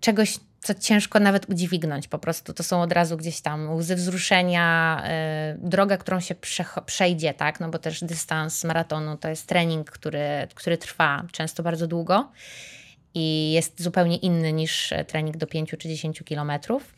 [0.00, 2.54] czegoś co ciężko nawet udźwignąć po prostu.
[2.54, 5.02] To są od razu gdzieś tam łzy wzruszenia,
[5.54, 7.60] yy, droga, którą się prze, przejdzie, tak?
[7.60, 12.32] No bo też dystans maratonu to jest trening, który, który trwa często bardzo długo
[13.14, 16.94] i jest zupełnie inny niż trening do 5 czy 10 kilometrów.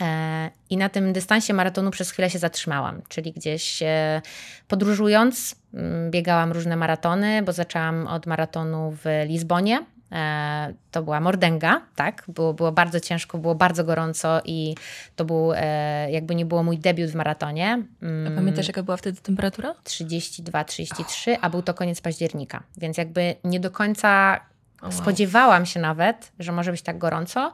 [0.00, 4.22] E, I na tym dystansie maratonu przez chwilę się zatrzymałam, czyli gdzieś e,
[4.68, 9.84] podróżując, mm, biegałam różne maratony, bo zaczęłam od maratonu w Lizbonie
[10.90, 12.24] to była mordęga, tak?
[12.28, 14.74] Było, było bardzo ciężko, było bardzo gorąco i
[15.16, 17.82] to był, e, jakby nie było mój debiut w maratonie.
[18.26, 19.74] A pamiętasz, jaka była wtedy temperatura?
[19.84, 24.40] 32-33, a był to koniec października, więc jakby nie do końca
[24.82, 24.92] wow.
[24.92, 27.52] spodziewałam się nawet, że może być tak gorąco.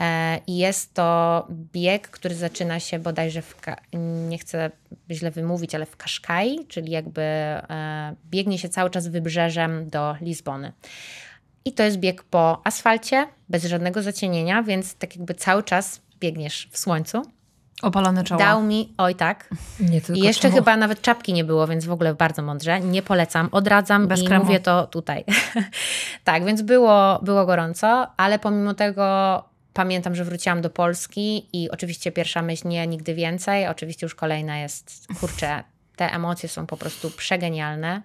[0.00, 3.56] E, I jest to bieg, który zaczyna się bodajże w,
[4.28, 4.70] nie chcę
[5.10, 7.22] źle wymówić, ale w Kaszkai, czyli jakby
[8.30, 10.72] biegnie się cały czas wybrzeżem do Lizbony.
[11.66, 16.68] I to jest bieg po asfalcie, bez żadnego zacienienia, więc tak jakby cały czas biegniesz
[16.70, 17.22] w słońcu.
[17.82, 18.38] Opalone czoło.
[18.38, 19.48] Dał mi, oj tak.
[19.90, 20.54] Nie tylko I jeszcze czoło.
[20.60, 22.80] chyba nawet czapki nie było, więc w ogóle bardzo mądrze.
[22.80, 24.44] Nie polecam, odradzam Bez i kremu.
[24.44, 25.24] mówię to tutaj.
[26.24, 32.12] tak, więc było, było gorąco, ale pomimo tego pamiętam, że wróciłam do Polski i oczywiście
[32.12, 33.66] pierwsza myśl nie, nigdy więcej.
[33.66, 35.64] Oczywiście już kolejna jest, kurczę,
[35.96, 38.02] te emocje są po prostu przegenialne.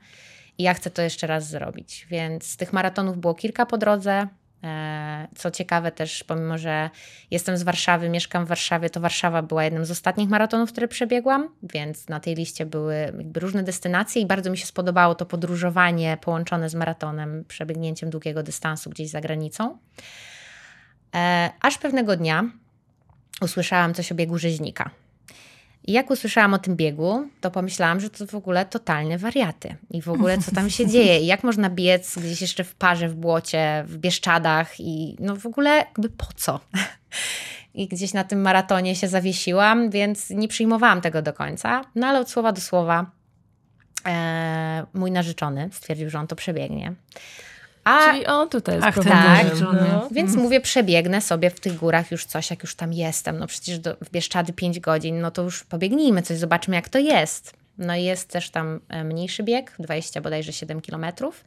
[0.62, 2.08] I ja chcę to jeszcze raz zrobić.
[2.10, 4.28] Więc tych maratonów było kilka po drodze.
[4.64, 6.90] E, co ciekawe też, pomimo że
[7.32, 11.50] jestem z Warszawy, mieszkam w Warszawie, to Warszawa była jednym z ostatnich maratonów, które przebiegłam,
[11.64, 16.70] więc na tej liście były różne destynacje i bardzo mi się spodobało to podróżowanie połączone
[16.70, 19.78] z maratonem, przebiegnięciem długiego dystansu gdzieś za granicą.
[21.16, 22.44] E, aż pewnego dnia
[23.42, 24.92] usłyszałam coś o biegu rzeźnika.
[25.84, 29.76] I jak usłyszałam o tym biegu, to pomyślałam, że to w ogóle totalne wariaty.
[29.90, 31.20] I w ogóle co tam się dzieje?
[31.20, 35.46] I jak można biec gdzieś jeszcze w parze, w błocie, w Bieszczadach i no w
[35.46, 36.60] ogóle jakby po co?
[37.74, 41.82] I gdzieś na tym maratonie się zawiesiłam, więc nie przyjmowałam tego do końca.
[41.96, 43.12] No ale od słowa do słowa
[44.08, 46.94] e, mój narzeczony stwierdził, że on to przebiegnie.
[47.84, 50.08] A, Czyli on tutaj jest Ach, tak, no.
[50.12, 50.44] Więc mm.
[50.44, 53.38] mówię, przebiegnę sobie w tych górach już coś, jak już tam jestem.
[53.38, 57.00] No przecież do, w Bieszczady 5 godzin, no to już pobiegnijmy coś, zobaczmy jak to
[57.00, 57.54] jest.
[57.78, 61.44] No i jest też tam e, mniejszy bieg, 20 bodajże 7 kilometrów.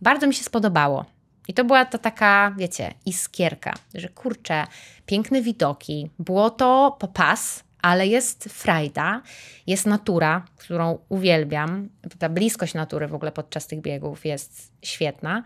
[0.00, 1.04] Bardzo mi się spodobało.
[1.48, 4.66] I to była to taka, wiecie, iskierka, że kurczę,
[5.06, 9.22] piękne widoki, było to po pas, ale jest frajda,
[9.66, 11.88] jest natura, którą uwielbiam.
[12.18, 15.42] Ta bliskość natury w ogóle podczas tych biegów jest świetna.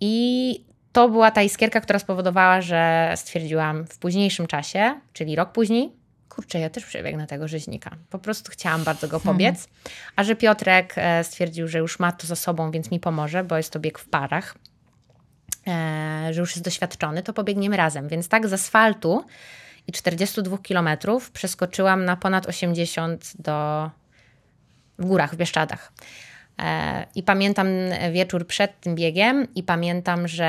[0.00, 5.92] I to była ta iskierka, która spowodowała, że stwierdziłam w późniejszym czasie, czyli rok później,
[6.28, 7.96] kurczę, ja też przebiegnę tego rzeźnika.
[8.10, 9.56] Po prostu chciałam bardzo go pobiec.
[9.56, 9.80] Hmm.
[10.16, 13.56] A że Piotrek e, stwierdził, że już ma to za sobą, więc mi pomoże, bo
[13.56, 14.54] jest to bieg w parach,
[15.66, 18.08] e, że już jest doświadczony, to pobiegniemy razem.
[18.08, 19.24] Więc tak z asfaltu
[19.86, 23.90] i 42 kilometrów przeskoczyłam na ponad 80 do,
[24.98, 25.92] w górach, w Bieszczadach.
[26.62, 27.66] E, I pamiętam
[28.12, 30.44] wieczór przed tym biegiem, i pamiętam, że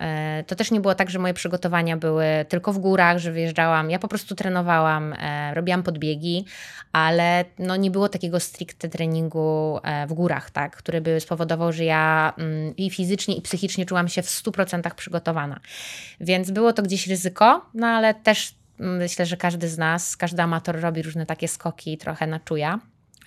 [0.00, 3.90] e, to też nie było tak, że moje przygotowania były tylko w górach, że wyjeżdżałam.
[3.90, 6.44] Ja po prostu trenowałam, e, robiłam podbiegi,
[6.92, 12.32] ale no nie było takiego stricte treningu w górach, tak, który by spowodował, że ja
[12.38, 15.60] mm, i fizycznie, i psychicznie czułam się w 100% przygotowana.
[16.20, 20.80] Więc było to gdzieś ryzyko, no ale też myślę, że każdy z nas, każdy amator
[20.80, 22.80] robi różne takie skoki trochę na czuja.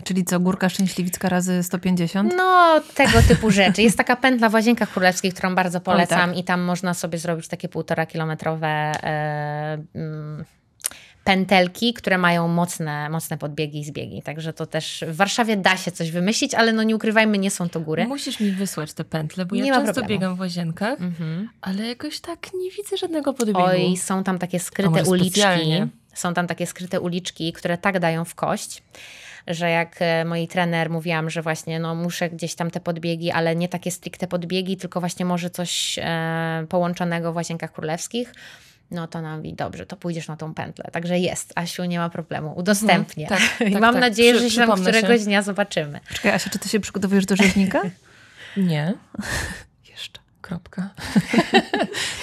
[0.03, 2.33] Czyli co, górka szczęśliwicka razy 150?
[2.37, 3.81] No, tego typu rzeczy.
[3.81, 6.37] Jest taka pętla w Łazienkach Królewskich, którą bardzo polecam tak.
[6.37, 10.45] i tam można sobie zrobić takie półtora kilometrowe e, mm,
[11.25, 14.21] pętelki, które mają mocne, mocne podbiegi i zbiegi.
[14.21, 17.69] Także to też w Warszawie da się coś wymyślić, ale no nie ukrywajmy, nie są
[17.69, 18.05] to góry.
[18.07, 20.09] Musisz mi wysłać te pętle, bo nie ja często problemu.
[20.09, 21.49] biegam w Łazienkach, mhm.
[21.61, 23.59] ale jakoś tak nie widzę żadnego podbiegu.
[23.61, 25.29] Oj, są tam takie skryte uliczki.
[25.29, 25.87] Specjalnie.
[26.13, 28.83] Są tam takie skryte uliczki, które tak dają w kość
[29.47, 33.55] że jak e, moi trener mówiłam, że właśnie no, muszę gdzieś tam te podbiegi, ale
[33.55, 38.33] nie takie stricte podbiegi, tylko właśnie może coś e, połączonego w Łazienkach Królewskich,
[38.91, 40.89] no to nam mówi, dobrze, to pójdziesz na tą pętlę.
[40.91, 43.27] Także jest, Asiu, nie ma problemu, udostępnię.
[43.31, 45.25] No, tak, tak, I mam tak, nadzieję, Przy, że się tam któregoś się.
[45.25, 45.99] dnia zobaczymy.
[46.13, 47.81] Czekaj, Asia, czy ty się przygotowujesz do rzeźnika?
[48.57, 48.93] nie.
[49.91, 50.19] Jeszcze.
[50.41, 50.89] Kropka.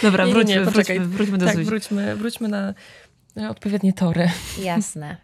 [0.03, 2.75] Dobra, nie, wróćmy, nie, wróćmy, wróćmy do tak, Wróćmy, wróćmy na
[3.51, 4.31] odpowiednie tory.
[4.63, 5.17] Jasne.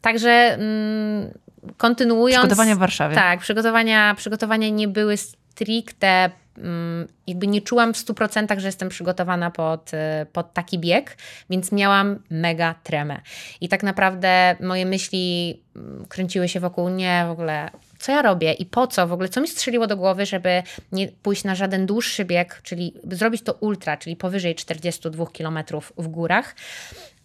[0.00, 2.42] Także um, kontynuując.
[2.42, 3.14] Przygotowania w Warszawie.
[3.14, 5.16] Tak, przygotowania, przygotowania nie były
[5.58, 11.16] stricte, um, jakby nie czułam w 100%, że jestem przygotowana pod, y, pod taki bieg,
[11.50, 13.20] więc miałam mega tremę.
[13.60, 18.52] I tak naprawdę moje myśli mm, kręciły się wokół nie w ogóle co ja robię
[18.52, 21.86] i po co w ogóle, co mi strzeliło do głowy, żeby nie pójść na żaden
[21.86, 25.58] dłuższy bieg, czyli zrobić to ultra, czyli powyżej 42 km
[25.96, 26.56] w górach,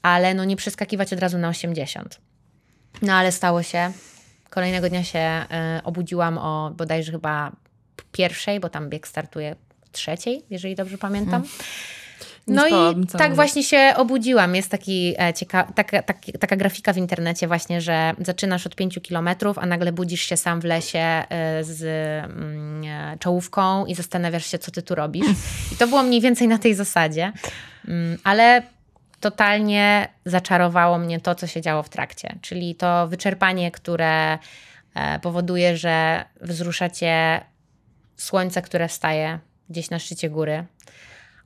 [0.01, 2.19] ale no nie przeskakiwać od razu na 80.
[3.01, 3.91] No ale stało się.
[4.49, 5.45] Kolejnego dnia się
[5.79, 7.51] y, obudziłam o bodajże chyba
[8.11, 9.55] pierwszej, bo tam bieg startuje
[9.91, 11.41] trzeciej, jeżeli dobrze pamiętam.
[11.41, 11.57] Hmm.
[12.47, 14.55] No i tak właśnie się obudziłam.
[14.55, 18.99] Jest taki, e, cieka- taka, taki, taka grafika w internecie właśnie, że zaczynasz od 5
[19.01, 21.25] kilometrów, a nagle budzisz się sam w lesie e,
[21.63, 25.25] z mm, e, czołówką i zastanawiasz się, co ty tu robisz.
[25.73, 27.31] I to było mniej więcej na tej zasadzie.
[27.87, 28.63] Mm, ale
[29.19, 34.37] totalnie zaczarowało mnie to, co się działo w trakcie, czyli to wyczerpanie, które
[35.21, 37.41] powoduje, że wzrusza cię
[38.15, 40.65] słońce, które wstaje gdzieś na szczycie góry,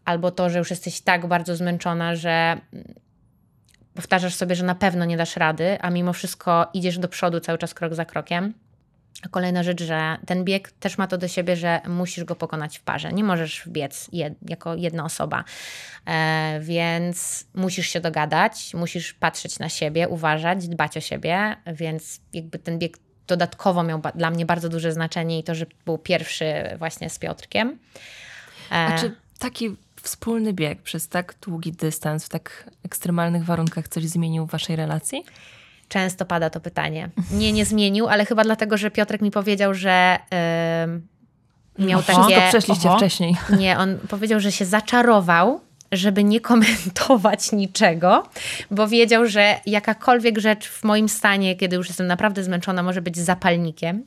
[0.05, 2.61] albo to, że już jesteś tak bardzo zmęczona, że
[3.93, 7.57] powtarzasz sobie, że na pewno nie dasz rady, a mimo wszystko idziesz do przodu cały
[7.57, 8.53] czas krok za krokiem.
[9.31, 12.81] Kolejna rzecz, że ten bieg też ma to do siebie, że musisz go pokonać w
[12.81, 13.13] parze.
[13.13, 15.43] Nie możesz biec jed, jako jedna osoba,
[16.05, 22.59] e, więc musisz się dogadać, musisz patrzeć na siebie, uważać, dbać o siebie, więc jakby
[22.59, 27.09] ten bieg dodatkowo miał dla mnie bardzo duże znaczenie i to, że był pierwszy właśnie
[27.09, 27.77] z Piotrkiem.
[28.71, 34.05] E, A czy taki wspólny bieg przez tak długi dystans, w tak ekstremalnych warunkach coś
[34.05, 35.25] zmienił w waszej relacji?
[35.89, 37.09] Często pada to pytanie.
[37.31, 40.19] Nie, nie zmienił, ale chyba dlatego, że Piotrek mi powiedział, że
[41.77, 42.35] yy, miał Oho, takie...
[42.35, 42.97] To przeszliście Oho.
[42.97, 43.35] wcześniej.
[43.57, 48.29] Nie, on powiedział, że się zaczarował, żeby nie komentować niczego,
[48.71, 53.17] bo wiedział, że jakakolwiek rzecz w moim stanie, kiedy już jestem naprawdę zmęczona, może być
[53.17, 54.03] zapalnikiem.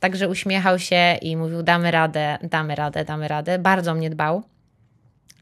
[0.00, 3.58] Także uśmiechał się i mówił: damy radę, damy radę, damy radę.
[3.58, 4.53] Bardzo mnie dbał.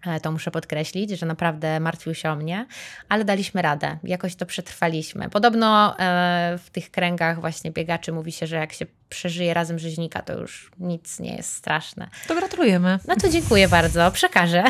[0.06, 2.66] E, to muszę podkreślić, że naprawdę martwił się o mnie,
[3.08, 5.30] ale daliśmy radę, jakoś to przetrwaliśmy.
[5.30, 10.22] Podobno e, w tych kręgach właśnie biegaczy mówi się, że jak się przeżyje razem rzeźnika,
[10.22, 12.08] to już nic nie jest straszne.
[12.28, 12.98] To gratulujemy.
[13.08, 14.64] No to dziękuję bardzo, przekażę.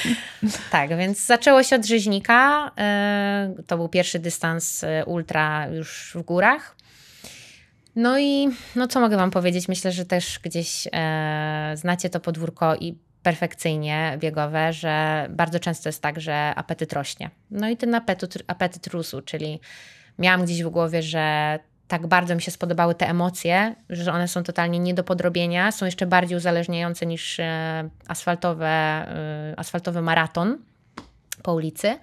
[0.70, 2.70] tak, więc zaczęło się od rzeźnika.
[2.78, 6.76] E, to był pierwszy dystans ultra już w górach.
[7.96, 9.68] No i no co mogę Wam powiedzieć?
[9.68, 16.02] Myślę, że też gdzieś e, znacie to podwórko i perfekcyjnie biegowe, że bardzo często jest
[16.02, 17.30] tak, że apetyt rośnie.
[17.50, 19.60] No i ten apetyt, apetyt rósł, czyli
[20.18, 24.42] miałam gdzieś w głowie, że tak bardzo mi się spodobały te emocje, że one są
[24.42, 30.58] totalnie nie do podrobienia, są jeszcze bardziej uzależniające niż e, asfaltowe, e, asfaltowy maraton
[31.42, 31.98] po ulicy.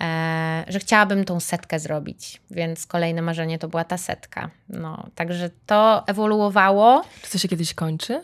[0.00, 4.50] E, że chciałabym tą setkę zrobić, więc kolejne marzenie to była ta setka.
[4.68, 7.04] No, także to ewoluowało.
[7.22, 8.20] Czy to się kiedyś kończy?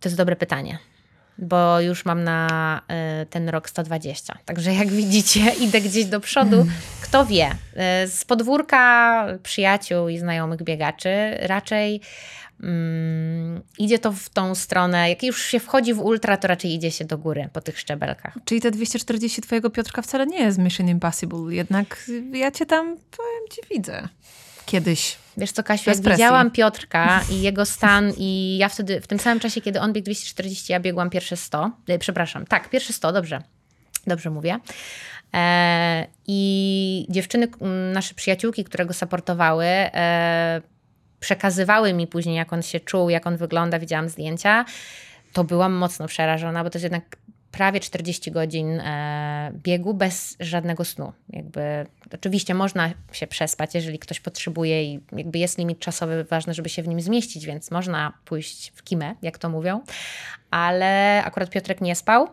[0.00, 0.78] To jest dobre pytanie
[1.38, 2.80] bo już mam na
[3.22, 4.38] y, ten rok 120.
[4.44, 6.66] Także jak widzicie, idę gdzieś do przodu.
[7.00, 7.50] Kto wie?
[7.50, 12.00] Y, z podwórka przyjaciół i znajomych biegaczy raczej
[12.62, 15.10] um, idzie to w tą stronę.
[15.10, 18.38] Jak już się wchodzi w ultra, to raczej idzie się do góry po tych szczebelkach.
[18.44, 21.54] Czyli te 240 twojego Piotrka wcale nie jest Mission Impossible.
[21.54, 24.08] Jednak ja cię tam, powiem ci, widzę
[24.66, 25.23] kiedyś.
[25.36, 29.40] Wiesz co, Kasiu, jak widziałam Piotrka i jego stan i ja wtedy, w tym samym
[29.40, 31.70] czasie, kiedy on biegł 240, ja biegłam pierwsze 100.
[31.88, 33.42] E, przepraszam, tak, pierwsze 100, dobrze.
[34.06, 34.58] Dobrze mówię.
[35.34, 37.48] E, I dziewczyny,
[37.92, 40.62] nasze przyjaciółki, które go supportowały, e,
[41.20, 44.64] przekazywały mi później, jak on się czuł, jak on wygląda, widziałam zdjęcia.
[45.32, 47.16] To byłam mocno przerażona, bo to jest jednak
[47.54, 51.12] prawie 40 godzin e, biegu bez żadnego snu.
[51.28, 56.68] Jakby, oczywiście można się przespać, jeżeli ktoś potrzebuje i jakby jest limit czasowy, ważne, żeby
[56.68, 59.80] się w nim zmieścić, więc można pójść w kimę, jak to mówią.
[60.50, 62.28] Ale akurat Piotrek nie spał.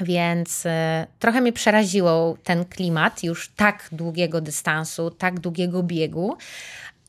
[0.00, 6.36] Więc e, trochę mnie przeraziło ten klimat już tak długiego dystansu, tak długiego biegu.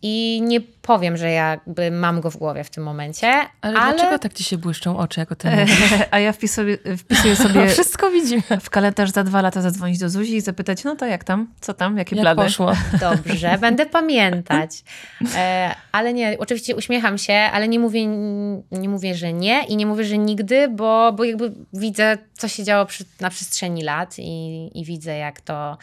[0.02, 3.28] I nie powiem, że jakby mam go w głowie w tym momencie.
[3.62, 3.94] Ale, ale...
[3.94, 5.68] dlaczego tak ci się błyszczą oczy, jako ten
[6.12, 7.68] A ja wpisuję, wpisuję sobie...
[7.68, 8.44] Wszystko widzimy.
[8.62, 11.48] W kalendarz za dwa lata zadzwonić do Zuzi i zapytać, no to jak tam?
[11.62, 11.98] Co tam?
[11.98, 12.44] Jakie jak plany?
[12.44, 12.74] poszło?
[13.10, 14.84] Dobrze, będę pamiętać.
[15.36, 18.08] E, ale nie, oczywiście uśmiecham się, ale nie mówię,
[18.72, 22.64] nie mówię, że nie i nie mówię, że nigdy, bo, bo jakby widzę, co się
[22.64, 25.78] działo przy, na przestrzeni lat i, i widzę, jak to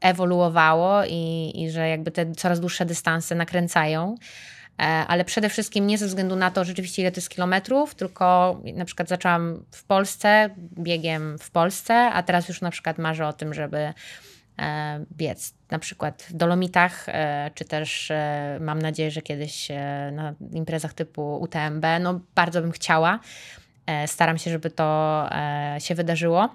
[0.00, 4.14] ewoluowało i, i że jakby te coraz dłuższe dystanse nakręcają
[4.78, 8.60] e, ale przede wszystkim nie ze względu na to rzeczywiście ile to jest kilometrów, tylko
[8.74, 13.32] na przykład zaczęłam w Polsce, biegiem w Polsce, a teraz już na przykład marzę o
[13.32, 13.92] tym, żeby
[14.58, 18.12] e, biec na przykład w Dolomitach, e, czy też
[18.60, 19.68] mam nadzieję, że kiedyś
[20.12, 23.18] na imprezach typu UTMB, no bardzo bym chciała.
[24.06, 25.28] Staram się, żeby to
[25.78, 26.48] się wydarzyło.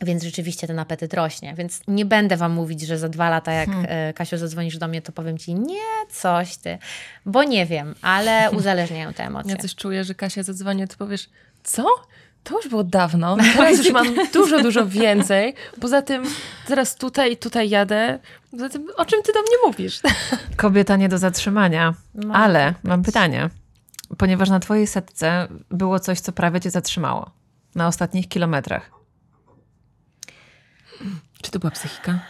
[0.00, 1.54] Więc rzeczywiście ten apetyt rośnie.
[1.54, 3.86] Więc nie będę Wam mówić, że za dwa lata, jak hmm.
[3.88, 6.78] E, Kasiu zadzwonisz do mnie, to powiem Ci, nie, coś Ty,
[7.26, 9.52] bo nie wiem, ale uzależniają te emocje.
[9.52, 11.30] Ja coś czuję, że Kasia zadzwoni, Ty powiesz,
[11.62, 11.86] co?
[12.44, 13.36] To już było dawno.
[13.56, 15.54] Teraz już mam dużo, dużo więcej.
[15.80, 16.24] Poza tym
[16.66, 18.18] teraz tutaj, tutaj jadę.
[18.50, 20.00] Poza tym, o czym ty do mnie mówisz?
[20.56, 21.94] Kobieta nie do zatrzymania.
[22.14, 23.50] No, ale mam pytanie.
[24.18, 27.30] Ponieważ na twojej setce było coś, co prawie cię zatrzymało.
[27.74, 28.97] Na ostatnich kilometrach.
[31.42, 32.20] Czy to była psychika?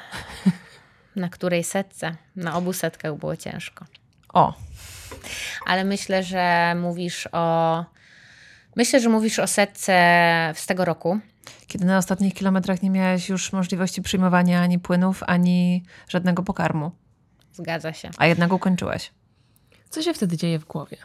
[1.17, 2.17] Na której setce?
[2.37, 3.85] Na obu setkach było ciężko.
[4.33, 4.55] O.
[5.67, 7.85] Ale myślę, że mówisz o.
[8.77, 9.93] Myślę, że mówisz o setce
[10.57, 11.19] z tego roku.
[11.67, 16.93] Kiedy na ostatnich kilometrach nie miałaś już możliwości przyjmowania ani płynów, ani żadnego pokarmu.
[17.53, 18.11] Zgadza się.
[18.19, 19.11] A jednak ukończyłaś.
[19.91, 20.97] Co się wtedy dzieje w głowie?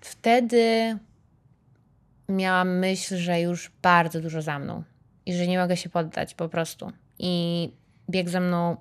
[0.00, 0.98] Wtedy
[2.28, 4.82] miałam myśl, że już bardzo dużo za mną
[5.26, 6.92] i że nie mogę się poddać po prostu.
[7.18, 7.70] I
[8.10, 8.76] biegł ze mną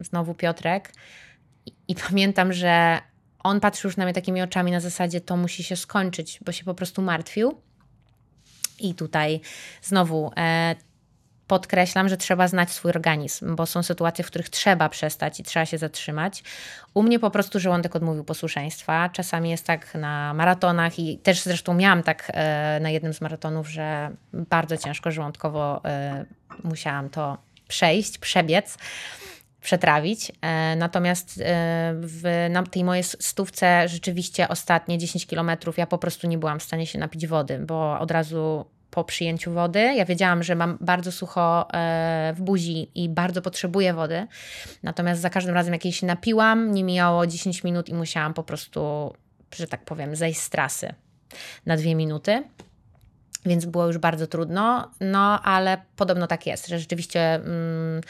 [0.00, 0.92] znowu Piotrek
[1.66, 2.98] i, i pamiętam, że
[3.38, 6.64] on patrzył już na mnie takimi oczami na zasadzie to musi się skończyć, bo się
[6.64, 7.60] po prostu martwił.
[8.80, 9.40] I tutaj
[9.82, 10.74] znowu e,
[11.46, 15.66] podkreślam, że trzeba znać swój organizm, bo są sytuacje, w których trzeba przestać i trzeba
[15.66, 16.42] się zatrzymać.
[16.94, 19.08] U mnie po prostu żołądek odmówił posłuszeństwa.
[19.08, 23.68] Czasami jest tak na maratonach i też zresztą miałam tak e, na jednym z maratonów,
[23.68, 26.24] że bardzo ciężko żołądkowo e,
[26.64, 28.78] musiałam to przejść, przebiec
[29.60, 30.32] przetrawić.
[30.40, 31.42] E, natomiast
[31.94, 36.62] w, na tej mojej stówce rzeczywiście ostatnie 10 kilometrów ja po prostu nie byłam w
[36.62, 39.80] stanie się napić wody, bo od razu po przyjęciu wody.
[39.80, 44.26] Ja wiedziałam, że mam bardzo sucho e, w buzi i bardzo potrzebuję wody.
[44.82, 48.42] Natomiast za każdym razem, jak jej się napiłam, nie mijało 10 minut i musiałam po
[48.42, 49.12] prostu,
[49.56, 50.94] że tak powiem, zejść z trasy
[51.66, 52.44] na dwie minuty.
[53.46, 58.00] Więc było już bardzo trudno, no ale podobno tak jest, że rzeczywiście mm,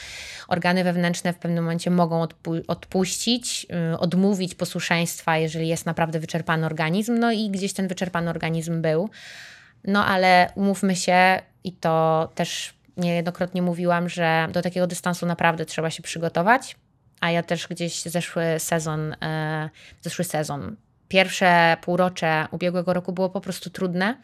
[0.49, 6.67] organy wewnętrzne w pewnym momencie mogą odpu odpuścić, y, odmówić posłuszeństwa, jeżeli jest naprawdę wyczerpany
[6.67, 7.19] organizm.
[7.19, 9.11] No i gdzieś ten wyczerpany organizm był.
[9.85, 15.91] No ale umówmy się, i to też niejednokrotnie mówiłam, że do takiego dystansu naprawdę trzeba
[15.91, 16.77] się przygotować.
[17.21, 20.77] A ja też gdzieś zeszły sezon, e, zeszły sezon,
[21.09, 24.17] pierwsze półrocze ubiegłego roku było po prostu trudne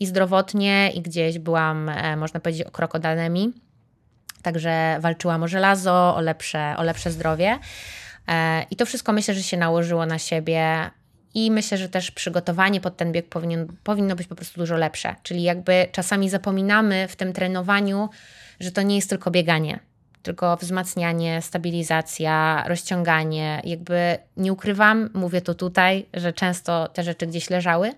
[0.00, 3.52] i zdrowotnie, i gdzieś byłam, e, można powiedzieć, o krokodalemii.
[4.42, 7.58] Także walczyłam o żelazo, o lepsze, o lepsze zdrowie.
[8.28, 10.90] E, I to wszystko myślę, że się nałożyło na siebie
[11.38, 15.14] i myślę, że też przygotowanie pod ten bieg powinien, powinno być po prostu dużo lepsze.
[15.22, 18.08] Czyli jakby czasami zapominamy w tym trenowaniu,
[18.60, 19.78] że to nie jest tylko bieganie,
[20.22, 23.60] tylko wzmacnianie, stabilizacja, rozciąganie.
[23.64, 27.94] Jakby nie ukrywam, mówię to tutaj, że często te rzeczy gdzieś leżały.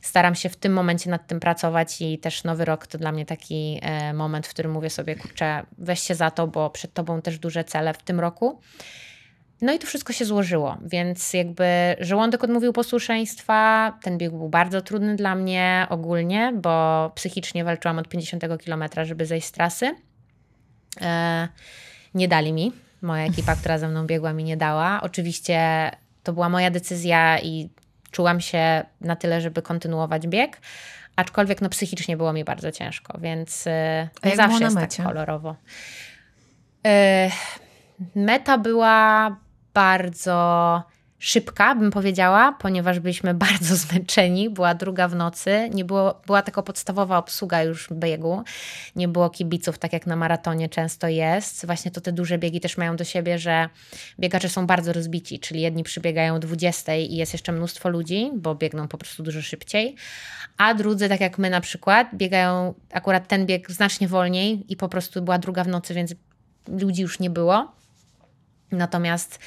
[0.00, 3.26] Staram się w tym momencie nad tym pracować i też nowy rok to dla mnie
[3.26, 7.22] taki e, moment, w którym mówię sobie, kurczę, weź się za to, bo przed tobą
[7.22, 8.60] też duże cele w tym roku.
[9.62, 13.92] No i to wszystko się złożyło, więc jakby żołądek odmówił posłuszeństwa.
[14.02, 19.26] Ten bieg był bardzo trudny dla mnie ogólnie, bo psychicznie walczyłam od 50 km, żeby
[19.26, 19.94] zejść z trasy.
[21.00, 21.48] E,
[22.14, 22.72] nie dali mi.
[23.02, 25.00] Moja ekipa, która ze mną biegła, mi nie dała.
[25.02, 25.90] Oczywiście
[26.22, 27.70] to była moja decyzja i
[28.10, 30.60] czułam się na tyle, żeby kontynuować bieg.
[31.16, 33.64] Aczkolwiek no, psychicznie było mi bardzo ciężko, więc
[34.24, 35.56] nie zawsze jest tak kolorowo.
[36.86, 37.30] E,
[38.14, 39.36] meta była
[39.74, 40.82] bardzo
[41.22, 44.50] szybka, bym powiedziała, ponieważ byliśmy bardzo zmęczeni.
[44.50, 48.42] Była druga w nocy, nie było, była taka podstawowa obsługa już biegu.
[48.96, 51.66] Nie było kibiców, tak jak na maratonie często jest.
[51.66, 53.68] Właśnie to te duże biegi też mają do siebie, że
[54.20, 58.88] biegacze są bardzo rozbici, czyli jedni przybiegają 20 i jest jeszcze mnóstwo ludzi, bo biegną
[58.88, 59.96] po prostu dużo szybciej,
[60.56, 64.88] a drudzy, tak jak my na przykład, biegają akurat ten bieg znacznie wolniej i po
[64.88, 66.14] prostu była druga w nocy, więc
[66.68, 67.81] ludzi już nie było.
[68.72, 69.38] Natomiast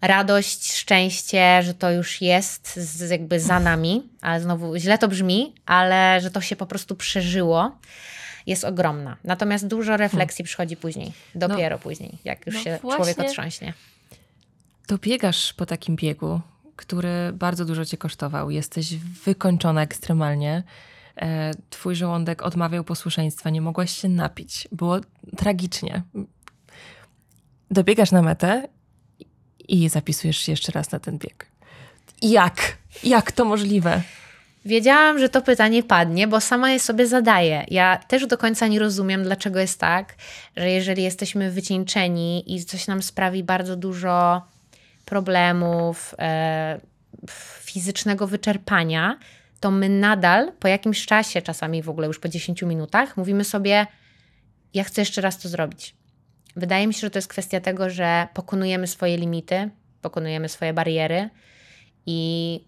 [0.00, 5.54] radość, szczęście, że to już jest z, jakby za nami, ale znowu źle to brzmi,
[5.66, 7.78] ale że to się po prostu przeżyło,
[8.46, 9.16] jest ogromna.
[9.24, 10.46] Natomiast dużo refleksji hmm.
[10.46, 13.72] przychodzi później, dopiero no, później, jak już no się człowiek otrząśnie.
[14.88, 16.40] Dobiegasz po takim biegu,
[16.76, 18.50] który bardzo dużo cię kosztował.
[18.50, 20.62] Jesteś wykończona ekstremalnie.
[21.16, 24.68] E, twój żołądek odmawiał posłuszeństwa, nie mogłaś się napić.
[24.72, 25.00] Było
[25.36, 26.02] tragicznie.
[27.70, 28.68] Dobiegasz na metę
[29.68, 31.46] i zapisujesz się jeszcze raz na ten bieg.
[32.22, 32.76] Jak?
[33.04, 34.02] Jak to możliwe?
[34.64, 37.64] Wiedziałam, że to pytanie padnie, bo sama je sobie zadaję.
[37.68, 40.14] Ja też do końca nie rozumiem, dlaczego jest tak,
[40.56, 44.42] że jeżeli jesteśmy wycieńczeni i coś nam sprawi bardzo dużo
[45.04, 46.80] problemów, e,
[47.60, 49.18] fizycznego wyczerpania,
[49.60, 53.86] to my nadal po jakimś czasie, czasami w ogóle już po 10 minutach, mówimy sobie:
[54.74, 55.97] Ja chcę jeszcze raz to zrobić.
[56.58, 59.70] Wydaje mi się, że to jest kwestia tego, że pokonujemy swoje limity,
[60.02, 61.30] pokonujemy swoje bariery
[62.06, 62.60] i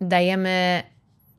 [0.00, 0.82] dajemy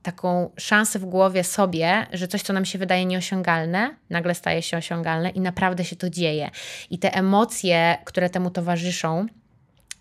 [0.04, 4.78] taką szansę w głowie sobie, że coś, co nam się wydaje nieosiągalne, nagle staje się
[4.78, 6.50] osiągalne i naprawdę się to dzieje.
[6.90, 9.26] I te emocje, które temu towarzyszą,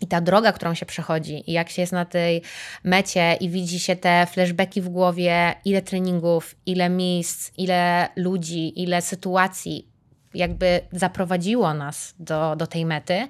[0.01, 2.41] i ta droga, którą się przechodzi, i jak się jest na tej
[2.83, 9.01] mecie i widzi się te flashbacki w głowie, ile treningów, ile miejsc, ile ludzi, ile
[9.01, 9.92] sytuacji,
[10.33, 13.27] jakby zaprowadziło nas do, do tej mety,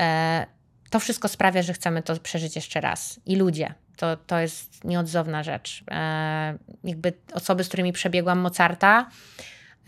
[0.00, 0.46] e,
[0.90, 3.20] to wszystko sprawia, że chcemy to przeżyć jeszcze raz.
[3.26, 3.74] I ludzie.
[3.96, 5.84] To, to jest nieodzowna rzecz.
[5.90, 9.08] E, jakby osoby, z którymi przebiegłam Mozarta,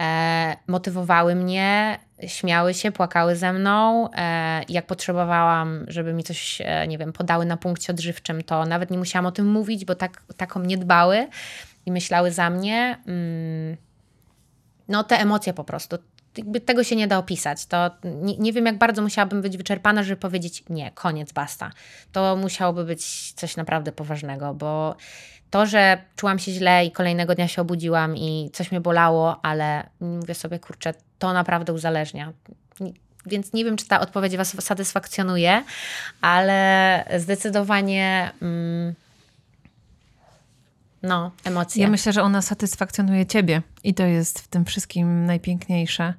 [0.00, 4.08] e, motywowały mnie, śmiały się, płakały ze mną.
[4.68, 9.26] Jak potrzebowałam, żeby mi coś, nie wiem, podały na punkcie odżywczym, to nawet nie musiałam
[9.26, 11.28] o tym mówić, bo tak, tak o mnie dbały
[11.86, 12.98] i myślały za mnie.
[13.06, 13.76] Mm,
[14.88, 15.98] no, te emocje po prostu
[16.38, 17.66] jakby tego się nie da opisać.
[17.66, 21.72] To nie, nie, wiem, jak bardzo musiałabym być wyczerpana, żeby powiedzieć nie, koniec, basta.
[22.12, 24.96] To musiałoby być coś naprawdę poważnego, bo
[25.50, 29.86] to, że czułam się źle i kolejnego dnia się obudziłam i coś mnie bolało, ale
[30.00, 32.32] mówię sobie, kurczę, to naprawdę uzależnia.
[33.26, 35.62] Więc nie wiem, czy ta odpowiedź Was satysfakcjonuje,
[36.20, 38.30] ale zdecydowanie.
[38.42, 38.94] Mm,
[41.06, 41.82] no, emocje.
[41.82, 46.14] Ja myślę, że ona satysfakcjonuje ciebie i to jest w tym wszystkim najpiękniejsze.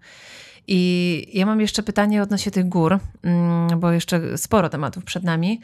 [0.67, 5.61] I ja mam jeszcze pytanie odnośnie tych gór, mm, bo jeszcze sporo tematów przed nami.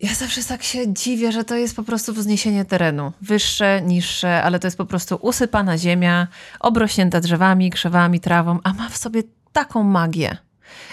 [0.00, 3.12] Ja zawsze tak się dziwię, że to jest po prostu wzniesienie terenu.
[3.22, 6.26] Wyższe, niższe, ale to jest po prostu usypana ziemia,
[6.60, 10.36] obrośnięta drzewami, krzewami, trawą, a ma w sobie taką magię.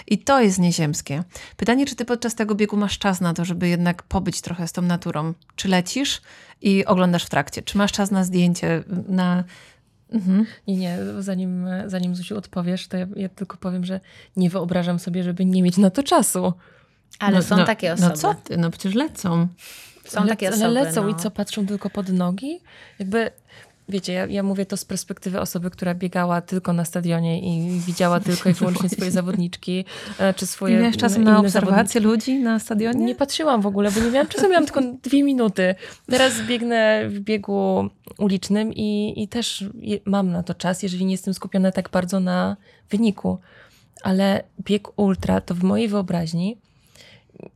[0.06, 1.24] I to jest nieziemskie.
[1.56, 4.72] Pytanie, czy ty podczas tego biegu masz czas na to, żeby jednak pobyć trochę z
[4.72, 5.34] tą naturą?
[5.56, 6.20] Czy lecisz
[6.62, 7.62] i oglądasz w trakcie?
[7.62, 9.44] Czy masz czas na zdjęcie, na
[10.12, 10.46] Mhm.
[10.66, 14.00] Nie, nie, zanim, zanim Zusiu odpowiesz, to ja, ja, tylko powiem, że
[14.36, 16.52] nie wyobrażam sobie, żeby nie mieć na to czasu.
[17.18, 18.08] Ale no, są no, takie osoby.
[18.08, 19.48] No co ty, no przecież lecą.
[20.04, 20.64] Są Le, takie osoby.
[20.64, 21.08] Ale lecą no.
[21.08, 22.60] i co, patrzą tylko pod nogi?
[22.98, 23.30] Jakby
[23.88, 28.20] wiecie, ja, ja mówię to z perspektywy osoby, która biegała tylko na stadionie i widziała
[28.20, 29.84] tylko i wyłącznie swoje zawodniczki,
[30.18, 33.04] e, czy swoje miałeś czasu na obserwację ludzi na stadionie?
[33.04, 35.74] Nie patrzyłam w ogóle, bo nie miałam czasu, miałam tylko dwie minuty.
[36.06, 39.64] Teraz biegnę w biegu ulicznym i, i też
[40.04, 42.56] mam na to czas, jeżeli nie jestem skupiona tak bardzo na
[42.90, 43.38] wyniku.
[44.02, 46.56] Ale bieg ultra to w mojej wyobraźni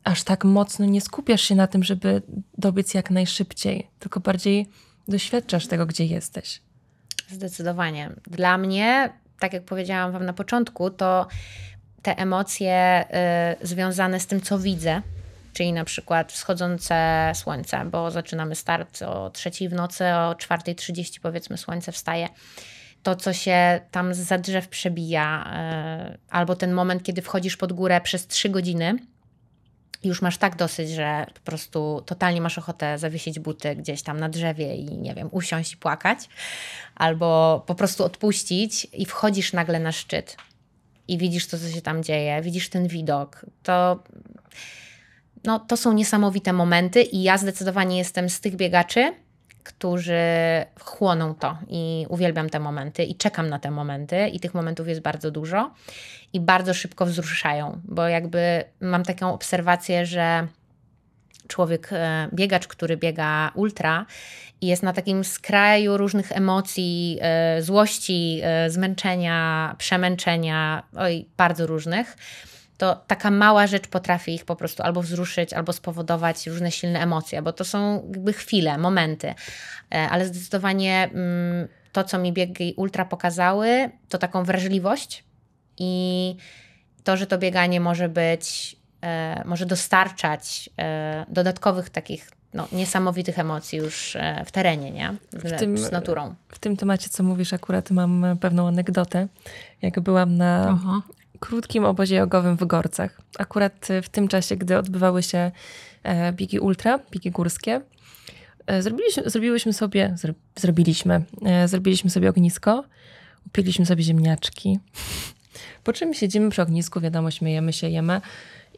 [0.04, 2.22] aż tak mocno nie skupiasz się na tym, żeby
[2.58, 4.66] dobiec jak najszybciej, tylko bardziej
[5.08, 6.60] doświadczasz tego, gdzie jesteś.
[7.28, 8.10] Zdecydowanie.
[8.26, 11.26] Dla mnie, tak jak powiedziałam Wam na początku, to
[12.02, 13.04] te emocje
[13.62, 15.02] y, związane z tym, co widzę,
[15.52, 21.58] czyli na przykład wschodzące słońce, bo zaczynamy start o trzeciej w nocy, o 4.30 powiedzmy
[21.58, 22.28] słońce wstaje.
[23.02, 25.44] To, co się tam za drzew przebija,
[26.14, 28.98] y, albo ten moment, kiedy wchodzisz pod górę przez 3 godziny,
[30.04, 34.28] już masz tak dosyć, że po prostu totalnie masz ochotę zawiesić buty gdzieś tam na
[34.28, 36.18] drzewie i nie wiem, usiąść i płakać,
[36.94, 40.36] albo po prostu odpuścić i wchodzisz nagle na szczyt
[41.08, 44.02] i widzisz to, co się tam dzieje, widzisz ten widok, to,
[45.44, 49.14] no, to są niesamowite momenty i ja zdecydowanie jestem z tych biegaczy,
[49.64, 50.14] którzy
[50.80, 55.00] chłoną to i uwielbiam te momenty i czekam na te momenty i tych momentów jest
[55.00, 55.70] bardzo dużo
[56.32, 60.46] i bardzo szybko wzruszają, bo jakby mam taką obserwację, że
[61.48, 64.06] człowiek, e, biegacz, który biega ultra
[64.60, 72.16] i jest na takim skraju różnych emocji, e, złości, e, zmęczenia, przemęczenia, oj, bardzo różnych,
[72.82, 77.42] to taka mała rzecz potrafi ich po prostu albo wzruszyć, albo spowodować różne silne emocje,
[77.42, 79.34] bo to są jakby chwile, momenty.
[79.90, 85.24] Ale zdecydowanie mm, to, co mi biegi ultra pokazały, to taką wrażliwość
[85.78, 86.36] i
[87.04, 93.78] to, że to bieganie może być, e, może dostarczać e, dodatkowych takich no, niesamowitych emocji
[93.78, 95.14] już e, w terenie, nie?
[95.32, 96.34] W tym, z naturą.
[96.48, 99.28] W tym temacie, co mówisz, akurat mam pewną anegdotę.
[99.82, 101.02] Jak byłam na Aha.
[101.42, 105.50] Krótkim obozie jogowym w Gorcach, akurat w tym czasie, gdy odbywały się
[106.02, 107.80] e, biegi ultra, biegi górskie,
[108.66, 112.84] e, zrobiliśmy, zrobiłyśmy sobie, zro, zrobiliśmy, e, zrobiliśmy sobie ognisko,
[113.46, 114.78] upiekliśmy sobie ziemniaczki,
[115.84, 118.20] po czym siedzimy przy ognisku, wiadomo, śmiejemy się, jemy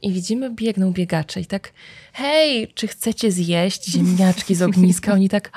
[0.02, 1.72] i widzimy, biegną biegacze i tak,
[2.12, 5.12] hej, czy chcecie zjeść ziemniaczki z ogniska?
[5.12, 5.50] Oni tak,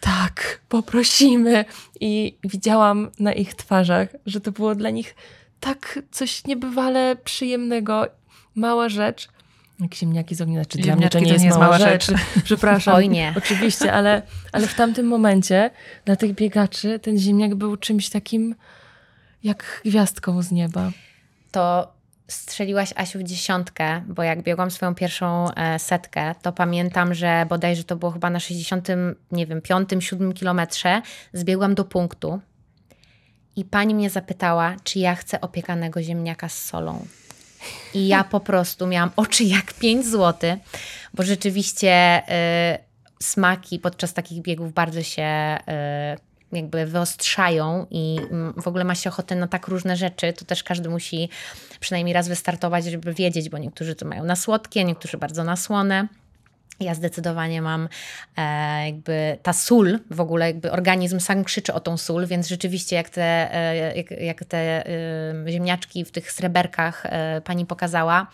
[0.00, 1.64] tak, poprosimy.
[2.00, 5.14] I widziałam na ich twarzach, że to było dla nich
[5.60, 8.06] tak coś niebywale przyjemnego,
[8.54, 9.28] mała rzecz.
[9.80, 12.06] Jak ziemniaki z ogniska, czy dla mnie to nie, jest, jest mała rzecz.
[12.06, 12.20] rzecz.
[12.44, 12.94] Przepraszam.
[12.94, 13.34] Oj nie.
[13.36, 15.70] Oczywiście, ale, ale w tamtym momencie
[16.04, 18.54] dla tych biegaczy ten ziemniak był czymś takim
[19.42, 20.90] jak gwiazdką z nieba.
[21.50, 21.94] To
[22.28, 27.84] strzeliłaś Asiu w dziesiątkę, bo jak biegłam swoją pierwszą e, setkę, to pamiętam, że bodajże
[27.84, 28.88] to było chyba na 60,
[29.32, 31.02] nie wiem, 5, 7 kilometrze,
[31.32, 32.40] zbiegłam do punktu
[33.56, 37.06] i pani mnie zapytała, czy ja chcę opiekanego ziemniaka z solą.
[37.94, 40.56] I ja po prostu miałam oczy jak 5 zł,
[41.14, 42.22] bo rzeczywiście
[42.74, 42.78] y,
[43.22, 45.58] smaki podczas takich biegów bardzo się
[46.12, 50.44] y, jakby wyostrzają i mm, w ogóle ma się ochotę na tak różne rzeczy, to
[50.44, 51.28] też każdy musi
[51.80, 56.08] przynajmniej raz wystartować, żeby wiedzieć, bo niektórzy to mają na słodkie, niektórzy bardzo na słone.
[56.80, 57.88] Ja zdecydowanie mam
[58.36, 62.96] e, jakby ta sól, w ogóle jakby organizm sam krzyczy o tą sól, więc rzeczywiście
[62.96, 68.26] jak te, e, jak, jak, te e, ziemniaczki w tych sreberkach e, pani pokazała,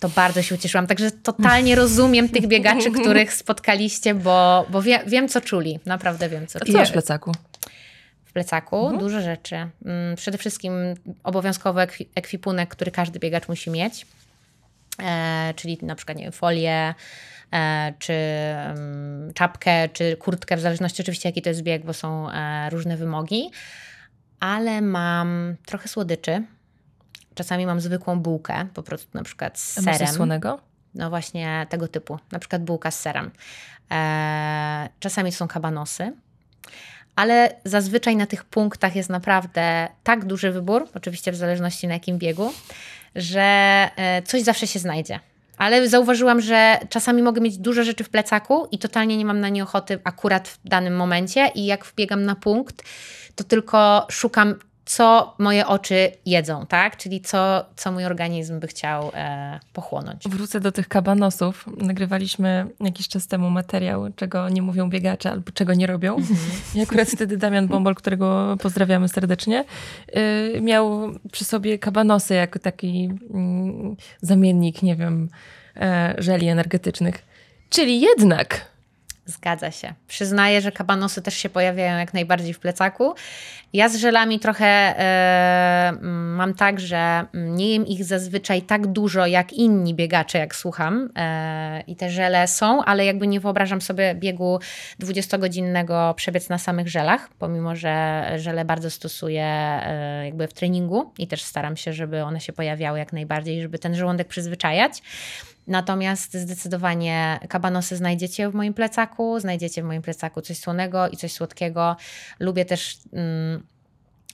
[0.00, 0.86] to bardzo się ucieszyłam.
[0.86, 5.80] Także totalnie rozumiem tych biegaczy, których spotkaliście, bo, bo wie, wiem, co czuli.
[5.86, 6.72] Naprawdę wiem, co czuli.
[6.72, 7.32] Co masz w plecaku?
[8.24, 8.98] W plecaku mhm.
[8.98, 9.56] dużo rzeczy.
[9.56, 10.72] Mm, przede wszystkim
[11.24, 14.06] obowiązkowy ekwipunek, który każdy biegacz musi mieć.
[15.02, 16.94] E, czyli na przykład nie wiem, folię,
[17.52, 18.14] e, czy
[19.34, 23.50] czapkę, czy kurtkę, w zależności oczywiście jaki to jest bieg, bo są e, różne wymogi.
[24.40, 26.42] Ale mam trochę słodyczy,
[27.36, 30.08] Czasami mam zwykłą bułkę, po prostu na przykład z serem.
[30.08, 30.60] słonego?
[30.94, 33.30] No właśnie tego typu, na przykład bułka z serem.
[35.00, 36.12] Czasami są kabanosy,
[37.16, 42.18] ale zazwyczaj na tych punktach jest naprawdę tak duży wybór, oczywiście w zależności na jakim
[42.18, 42.52] biegu,
[43.16, 43.40] że
[43.96, 45.20] e, coś zawsze się znajdzie.
[45.58, 49.48] Ale zauważyłam, że czasami mogę mieć dużo rzeczy w plecaku i totalnie nie mam na
[49.48, 51.50] nie ochoty akurat w danym momencie.
[51.54, 52.82] I jak wbiegam na punkt,
[53.34, 54.54] to tylko szukam
[54.86, 56.96] co moje oczy jedzą, tak?
[56.96, 60.28] Czyli co, co mój organizm by chciał e, pochłonąć.
[60.28, 61.66] Wrócę do tych kabanosów.
[61.76, 66.16] Nagrywaliśmy jakiś czas temu materiał, czego nie mówią biegacze albo czego nie robią.
[66.16, 66.38] Mhm.
[66.74, 69.64] I akurat wtedy Damian Bombol, którego pozdrawiamy serdecznie,
[70.16, 75.28] y, miał przy sobie kabanosy jako taki y, zamiennik, nie wiem,
[75.76, 77.24] y, żeli energetycznych.
[77.70, 78.75] Czyli jednak
[79.26, 79.94] Zgadza się.
[80.08, 83.14] Przyznaję, że kabanosy też się pojawiają jak najbardziej w plecaku.
[83.72, 85.92] Ja z żelami trochę e,
[86.36, 91.10] mam tak, że nie jem ich zazwyczaj tak dużo jak inni biegacze, jak słucham.
[91.16, 94.58] E, I te żele są, ale jakby nie wyobrażam sobie biegu
[95.00, 101.26] 20-godzinnego przebiec na samych żelach, pomimo że żele bardzo stosuję e, jakby w treningu i
[101.26, 105.02] też staram się, żeby one się pojawiały jak najbardziej, żeby ten żołądek przyzwyczajać.
[105.66, 111.32] Natomiast zdecydowanie kabanosy znajdziecie w moim plecaku, znajdziecie w moim plecaku coś słonego i coś
[111.32, 111.96] słodkiego.
[112.40, 112.98] Lubię też.
[113.12, 113.62] Mm,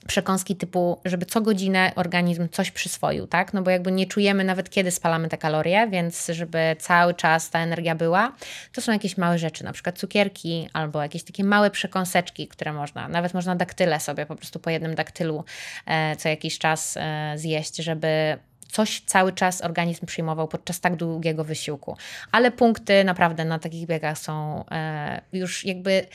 [0.07, 3.53] przekąski typu, żeby co godzinę organizm coś przyswoił, tak?
[3.53, 7.59] No bo jakby nie czujemy nawet kiedy spalamy te kalorie, więc żeby cały czas ta
[7.59, 8.35] energia była,
[8.71, 13.07] to są jakieś małe rzeczy, na przykład cukierki albo jakieś takie małe przekąseczki, które można,
[13.07, 15.43] nawet można daktyle sobie po prostu po jednym daktylu
[15.85, 18.37] e, co jakiś czas e, zjeść, żeby
[18.73, 21.97] coś cały czas organizm przyjmował podczas tak długiego wysiłku.
[22.31, 26.05] Ale punkty naprawdę na takich biegach są e, już jakby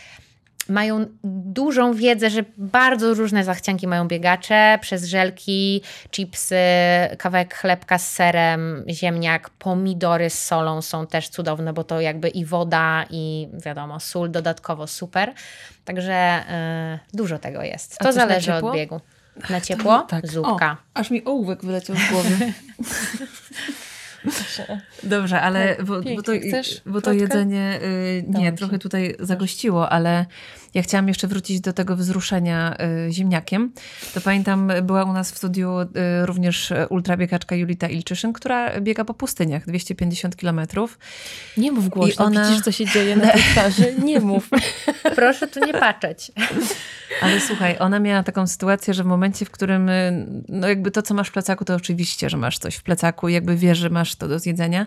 [0.68, 6.56] mają dużą wiedzę, że bardzo różne zachcianki mają biegacze, przez żelki, chipsy,
[7.18, 12.44] kawałek chlebka z serem, ziemniak, pomidory z solą są też cudowne, bo to jakby i
[12.44, 15.32] woda, i wiadomo, sól dodatkowo super.
[15.84, 16.44] Także
[17.14, 17.98] y, dużo tego jest.
[17.98, 19.00] To zależy od biegu.
[19.50, 20.02] Na ciepło?
[20.02, 20.26] Tak.
[20.26, 20.76] Zupka.
[20.94, 22.36] O, aż mi ołówek wyleciał z głowy.
[25.02, 26.32] Dobrze, ale bo, bo to,
[26.86, 30.26] bo to jedzenie y, nie, trochę tutaj zagościło, ale
[30.74, 32.76] ja chciałam jeszcze wrócić do tego wzruszenia
[33.08, 33.72] y, ziemniakiem.
[34.14, 35.86] To pamiętam, była u nas w studiu y,
[36.26, 40.98] również ultrabiegaczka Julita Ilczyszyn, która biega po pustyniach 250 kilometrów.
[41.56, 42.48] Nie mów głośno, I ona...
[42.48, 43.94] widzisz co się dzieje na tej twarzy?
[44.04, 44.50] Nie mów.
[45.16, 46.32] Proszę tu nie patrzeć.
[47.22, 51.02] Ale słuchaj, ona miała taką sytuację, że w momencie, w którym y, no jakby to,
[51.02, 54.14] co masz w plecaku, to oczywiście, że masz coś w plecaku jakby wiesz, że masz
[54.14, 54.86] to do zjedzenia,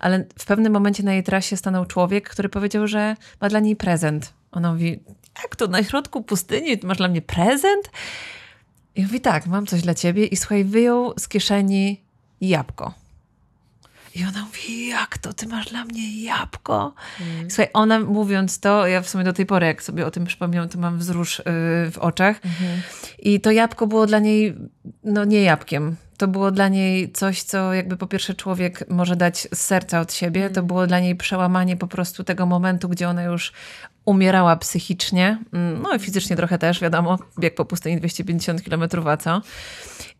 [0.00, 3.76] ale w pewnym momencie na jej trasie stanął człowiek, który powiedział, że ma dla niej
[3.76, 4.32] prezent.
[4.52, 5.00] Ona mówi,
[5.42, 7.90] jak to na środku pustyni masz dla mnie prezent?
[8.96, 10.26] I mówi, tak, mam coś dla ciebie.
[10.26, 12.00] I słuchaj, wyjął z kieszeni
[12.40, 12.94] jabłko.
[14.14, 16.94] I ona mówi, jak to, ty masz dla mnie jabłko?
[17.20, 17.50] Mm.
[17.50, 20.68] Słuchaj, ona mówiąc to, ja w sumie do tej pory, jak sobie o tym przypomniałam,
[20.68, 21.44] to mam wzrusz yy,
[21.90, 22.40] w oczach.
[22.40, 23.12] Mm-hmm.
[23.18, 24.54] I to jabłko było dla niej,
[25.04, 25.96] no nie jabłkiem.
[26.20, 30.12] To było dla niej coś, co jakby po pierwsze człowiek może dać z serca od
[30.12, 30.50] siebie.
[30.50, 33.52] To było dla niej przełamanie po prostu tego momentu, gdzie ona już
[34.04, 39.16] umierała psychicznie, mm, no i fizycznie trochę też, wiadomo, bieg po pustyni 250 km, a
[39.16, 39.42] co?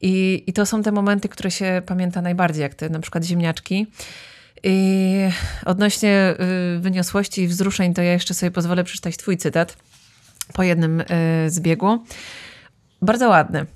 [0.00, 3.86] I, I to są te momenty, które się pamięta najbardziej, jak te na przykład ziemniaczki.
[4.62, 5.16] I
[5.64, 6.34] odnośnie
[6.76, 9.76] y, wyniosłości i wzruszeń, to ja jeszcze sobie pozwolę przeczytać twój cytat
[10.52, 11.04] po jednym y,
[11.50, 12.04] zbiegu.
[13.02, 13.66] Bardzo ładny.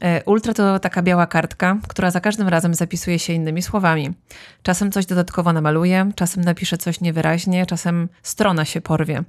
[0.00, 4.14] E, ultra to taka biała kartka, która za każdym razem zapisuje się innymi słowami.
[4.62, 9.22] Czasem coś dodatkowo namaluje, czasem napisze coś niewyraźnie, czasem strona się porwie.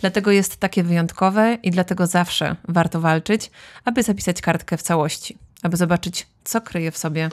[0.00, 3.50] Dlatego jest takie wyjątkowe i dlatego zawsze warto walczyć,
[3.84, 7.28] aby zapisać kartkę w całości, aby zobaczyć, co kryje w sobie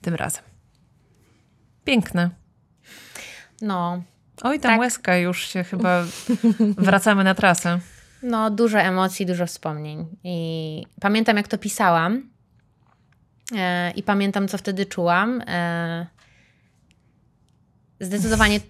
[0.00, 0.42] tym razem.
[1.84, 2.30] Piękne.
[3.62, 4.02] No.
[4.42, 4.80] Oj, tam tak.
[4.80, 6.04] łezka już się chyba
[6.78, 7.80] wracamy na trasę.
[8.22, 10.06] No, dużo emocji, dużo wspomnień.
[10.24, 12.30] I pamiętam, jak to pisałam.
[13.56, 15.42] E, I pamiętam, co wtedy czułam.
[15.46, 16.06] E,
[18.00, 18.60] zdecydowanie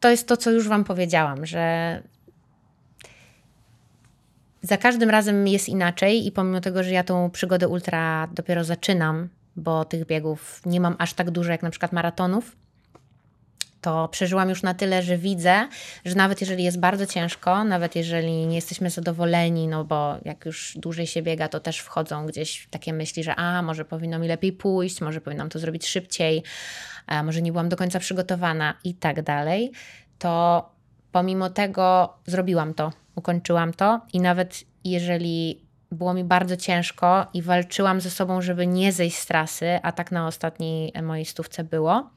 [0.00, 2.02] to jest to, co już Wam powiedziałam, że
[4.62, 9.28] za każdym razem jest inaczej, i pomimo tego, że ja tą przygodę ultra dopiero zaczynam,
[9.56, 12.56] bo tych biegów nie mam aż tak dużo jak na przykład maratonów,
[13.82, 15.68] to przeżyłam już na tyle, że widzę,
[16.04, 20.72] że nawet jeżeli jest bardzo ciężko, nawet jeżeli nie jesteśmy zadowoleni, no bo jak już
[20.76, 24.52] dłużej się biega, to też wchodzą gdzieś takie myśli, że a, może powinno mi lepiej
[24.52, 26.42] pójść, może powinnam to zrobić szybciej,
[27.24, 29.72] może nie byłam do końca przygotowana i tak dalej,
[30.18, 30.68] to
[31.12, 35.60] pomimo tego zrobiłam to, ukończyłam to i nawet jeżeli
[35.92, 40.12] było mi bardzo ciężko i walczyłam ze sobą, żeby nie zejść z trasy, a tak
[40.12, 42.10] na ostatniej mojej stówce było,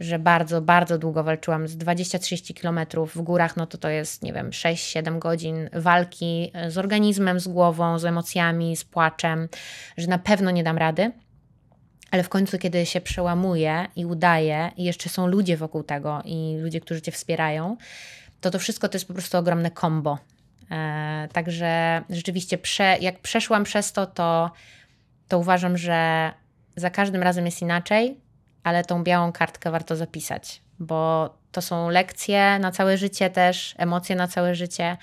[0.00, 4.32] że bardzo, bardzo długo walczyłam z 20-30 kilometrów w górach, no to to jest, nie
[4.32, 9.48] wiem, 6-7 godzin walki z organizmem, z głową, z emocjami, z płaczem,
[9.96, 11.12] że na pewno nie dam rady.
[12.10, 16.56] Ale w końcu, kiedy się przełamuje i udaje, i jeszcze są ludzie wokół tego, i
[16.60, 17.76] ludzie, którzy cię wspierają,
[18.40, 20.18] to to wszystko to jest po prostu ogromne kombo.
[20.70, 24.50] E, także rzeczywiście, prze, jak przeszłam przez to, to,
[25.28, 26.30] to uważam, że
[26.76, 28.23] za każdym razem jest inaczej
[28.64, 34.16] ale tą białą kartkę warto zapisać, bo to są lekcje na całe życie też, emocje
[34.16, 34.96] na całe życie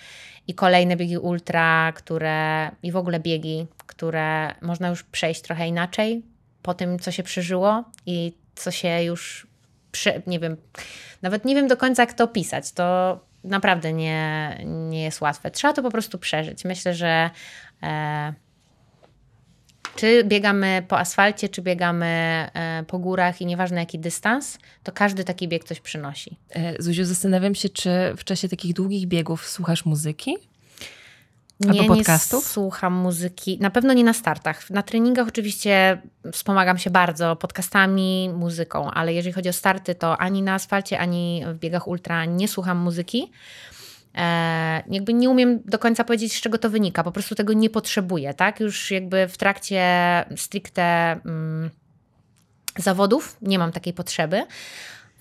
[0.47, 6.21] i kolejne biegi ultra, które i w ogóle biegi, które można już przejść trochę inaczej
[6.61, 9.47] po tym, co się przeżyło i co się już,
[9.91, 10.57] prze, nie wiem,
[11.21, 12.71] nawet nie wiem do końca, jak to opisać.
[12.71, 15.51] To naprawdę nie, nie jest łatwe.
[15.51, 16.65] Trzeba to po prostu przeżyć.
[16.65, 17.29] Myślę, że.
[17.83, 18.33] E,
[19.95, 22.05] czy biegamy po asfalcie, czy biegamy
[22.53, 26.37] e, po górach i nieważne jaki dystans, to każdy taki bieg coś przynosi.
[26.49, 30.37] E, Zuziu, zastanawiam się, czy w czasie takich długich biegów słuchasz muzyki?
[31.59, 32.43] Nie, podcastów?
[32.43, 33.57] nie słucham muzyki.
[33.61, 34.69] Na pewno nie na startach.
[34.69, 40.41] Na treningach oczywiście wspomagam się bardzo podcastami, muzyką, ale jeżeli chodzi o starty, to ani
[40.41, 43.31] na asfalcie, ani w biegach ultra nie słucham muzyki.
[44.15, 47.69] E, jakby nie umiem do końca powiedzieć, z czego to wynika, po prostu tego nie
[47.69, 48.59] potrzebuję, tak?
[48.59, 49.83] Już jakby w trakcie
[50.35, 50.83] stricte
[51.25, 51.69] mm,
[52.77, 54.43] zawodów nie mam takiej potrzeby.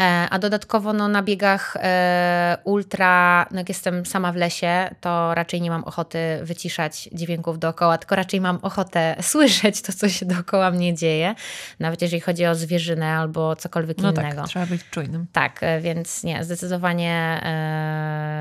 [0.01, 5.35] E, a dodatkowo no, na biegach e, ultra, no jak jestem sama w lesie, to
[5.35, 10.27] raczej nie mam ochoty wyciszać dźwięków dookoła, tylko raczej mam ochotę słyszeć to, co się
[10.27, 11.35] dookoła mnie dzieje,
[11.81, 14.37] nawet jeżeli chodzi o zwierzynę albo cokolwiek no innego.
[14.37, 15.27] Tak, trzeba być czujnym.
[15.33, 17.41] Tak, e, więc nie, zdecydowanie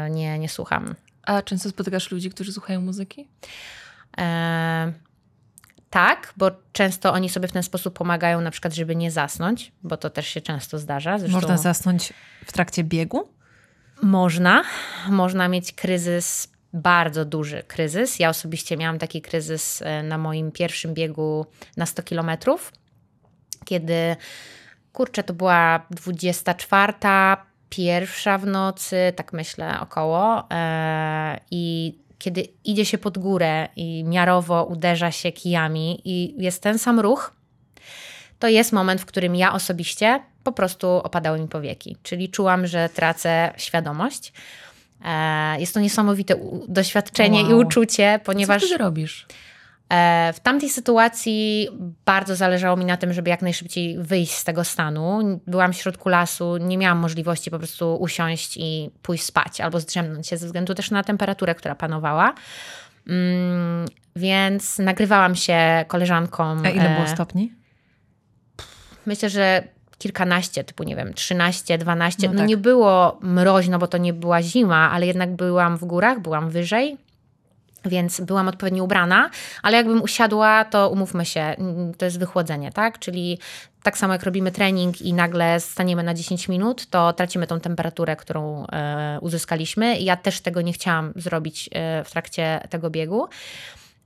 [0.09, 0.95] nie, nie słucham.
[1.23, 3.27] A często spotykasz ludzi, którzy słuchają muzyki?
[5.89, 9.97] Tak, bo często oni sobie w ten sposób pomagają, na przykład, żeby nie zasnąć, bo
[9.97, 11.19] to też się często zdarza.
[11.19, 12.13] Zresztą Można zasnąć
[12.45, 13.29] w trakcie biegu?
[14.01, 14.63] Można.
[15.09, 18.19] Można mieć kryzys, bardzo duży kryzys.
[18.19, 21.45] Ja osobiście miałam taki kryzys e, na moim pierwszym biegu
[21.77, 22.71] na 100 kilometrów,
[23.65, 24.15] kiedy
[24.93, 26.93] kurczę, to była 24,
[27.69, 30.51] pierwsza w nocy, tak myślę około.
[30.51, 36.79] E, I kiedy idzie się pod górę i miarowo uderza się kijami i jest ten
[36.79, 37.33] sam ruch,
[38.39, 41.97] to jest moment, w którym ja osobiście po prostu opadały mi powieki.
[42.03, 44.33] Czyli czułam, że tracę świadomość.
[45.05, 46.35] E, jest to niesamowite
[46.67, 47.51] doświadczenie wow.
[47.51, 48.61] i uczucie, ponieważ.
[48.61, 49.25] Co ty robisz?
[49.89, 51.67] E, w tamtej sytuacji
[52.05, 55.39] bardzo zależało mi na tym, żeby jak najszybciej wyjść z tego stanu.
[55.47, 60.27] Byłam w środku lasu, nie miałam możliwości po prostu usiąść i pójść spać albo zdrzemnąć
[60.27, 62.33] się ze względu też na temperaturę, która panowała.
[63.07, 63.85] Mm,
[64.15, 66.61] więc nagrywałam się koleżankom.
[66.65, 67.53] A ile było e, stopni?
[69.05, 69.63] Myślę, że
[69.97, 72.27] kilkanaście, typu nie wiem, 13, 12.
[72.27, 72.47] No, no tak.
[72.47, 76.97] nie było mroźno, bo to nie była zima, ale jednak byłam w górach, byłam wyżej.
[77.85, 79.29] Więc byłam odpowiednio ubrana,
[79.63, 81.55] ale jakbym usiadła, to umówmy się,
[81.97, 82.99] to jest wychłodzenie, tak?
[82.99, 83.39] Czyli
[83.83, 88.15] tak samo jak robimy trening i nagle staniemy na 10 minut, to tracimy tą temperaturę,
[88.15, 89.99] którą e, uzyskaliśmy.
[89.99, 93.27] Ja też tego nie chciałam zrobić e, w trakcie tego biegu.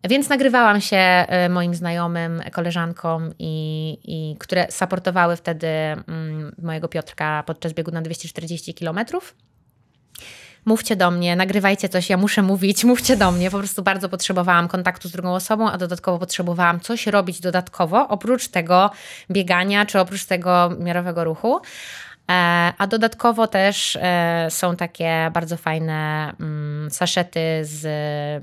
[0.10, 5.68] Więc nagrywałam się e, moim znajomym, koleżankom, i, i które supportowały wtedy
[6.62, 9.36] mojego Piotrka podczas biegu na 240 kilometrów
[10.66, 13.52] mówcie do mnie, nagrywajcie coś, ja muszę mówić, mówcie do mnie.
[13.52, 18.48] Po prostu bardzo potrzebowałam kontaktu z drugą osobą, a dodatkowo potrzebowałam coś robić dodatkowo, oprócz
[18.48, 18.92] tego
[19.32, 21.62] biegania, czy oprócz tego miarowego ruchu.
[22.32, 22.34] E,
[22.78, 27.86] a dodatkowo też e, są takie bardzo fajne mm, saszety z,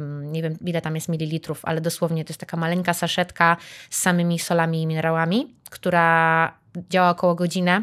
[0.00, 3.56] mm, nie wiem ile tam jest mililitrów, ale dosłownie to jest taka maleńka saszetka
[3.90, 6.52] z samymi solami i minerałami, która
[6.90, 7.82] działa około godzinę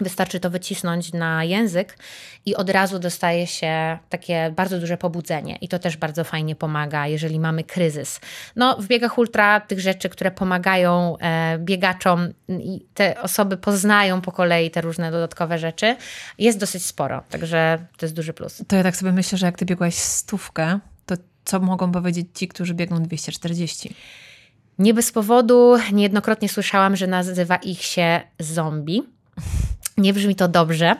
[0.00, 1.98] Wystarczy to wycisnąć na język
[2.46, 5.56] i od razu dostaje się takie bardzo duże pobudzenie.
[5.60, 8.20] I to też bardzo fajnie pomaga, jeżeli mamy kryzys.
[8.56, 14.32] No, w biegach ultra tych rzeczy, które pomagają e, biegaczom i te osoby poznają po
[14.32, 15.96] kolei te różne dodatkowe rzeczy,
[16.38, 17.22] jest dosyć sporo.
[17.30, 18.62] Także to jest duży plus.
[18.68, 22.48] To ja tak sobie myślę, że jak ty biegłaś stówkę, to co mogą powiedzieć ci,
[22.48, 23.94] którzy biegną 240?
[24.78, 29.02] Nie bez powodu niejednokrotnie słyszałam, że nazywa ich się zombie.
[30.00, 30.96] Nie brzmi to dobrze,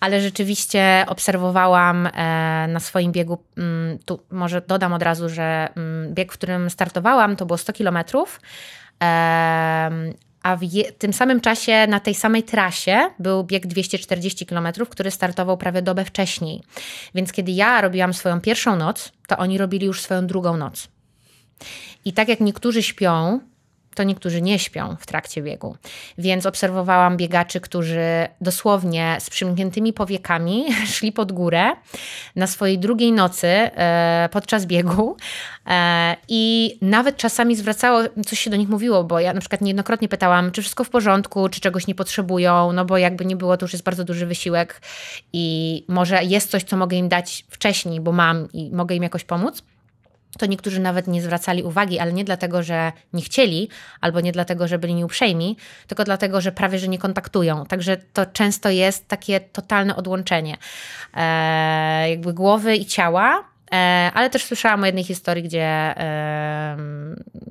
[0.00, 2.10] ale rzeczywiście obserwowałam e,
[2.68, 7.36] na swoim biegu, mm, tu może dodam od razu, że mm, bieg, w którym startowałam,
[7.36, 8.40] to było 100 kilometrów,
[10.42, 10.60] a w
[10.98, 16.04] tym samym czasie na tej samej trasie był bieg 240 km, który startował prawie dobę
[16.04, 16.62] wcześniej.
[17.14, 20.88] Więc kiedy ja robiłam swoją pierwszą noc, to oni robili już swoją drugą noc.
[22.04, 23.40] I tak jak niektórzy śpią,
[23.94, 25.76] to niektórzy nie śpią w trakcie biegu.
[26.18, 30.64] Więc obserwowałam biegaczy, którzy dosłownie z przymkniętymi powiekami
[30.94, 31.72] szli pod górę
[32.36, 35.16] na swojej drugiej nocy e, podczas biegu
[35.66, 40.08] e, i nawet czasami zwracało, coś się do nich mówiło, bo ja na przykład niejednokrotnie
[40.08, 43.64] pytałam, czy wszystko w porządku, czy czegoś nie potrzebują, no bo jakby nie było, to
[43.64, 44.80] już jest bardzo duży wysiłek
[45.32, 49.24] i może jest coś, co mogę im dać wcześniej, bo mam i mogę im jakoś
[49.24, 49.62] pomóc
[50.38, 53.68] to niektórzy nawet nie zwracali uwagi, ale nie dlatego, że nie chcieli,
[54.00, 55.56] albo nie dlatego, że byli nieuprzejmi,
[55.86, 57.66] tylko dlatego, że prawie że nie kontaktują.
[57.66, 60.56] Także to często jest takie totalne odłączenie
[61.14, 63.49] e, jakby głowy i ciała
[64.14, 65.94] ale też słyszałam o jednej historii, gdzie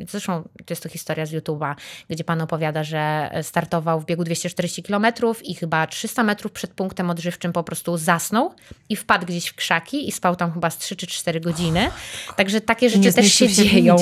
[0.10, 1.76] zresztą to jest to historia z YouTube'a,
[2.10, 5.06] gdzie pan opowiada, że startował w biegu 240 km
[5.44, 8.54] i chyba 300 metrów przed punktem odżywczym po prostu zasnął
[8.90, 11.90] i wpadł gdzieś w krzaki i spał tam chyba z 3 czy 4 godziny.
[12.36, 13.96] Także takie rzeczy też się, się dzieją.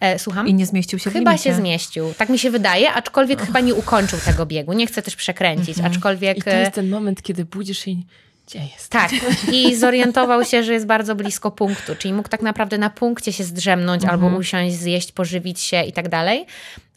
[0.00, 0.48] E, słucham?
[0.48, 2.14] I nie zmieścił się w Chyba się zmieścił.
[2.18, 4.72] Tak mi się wydaje, aczkolwiek chyba nie ukończył tego biegu.
[4.72, 5.92] Nie chcę też przekręcić, mhm.
[5.92, 6.38] aczkolwiek...
[6.38, 8.06] I to jest ten moment, kiedy budzisz się i
[8.46, 8.88] gdzie jest?
[8.88, 9.10] Tak.
[9.52, 13.44] I zorientował się, że jest bardzo blisko punktu, czyli mógł tak naprawdę na punkcie się
[13.44, 14.24] zdrzemnąć mhm.
[14.24, 16.46] albo usiąść, zjeść, pożywić się i tak dalej.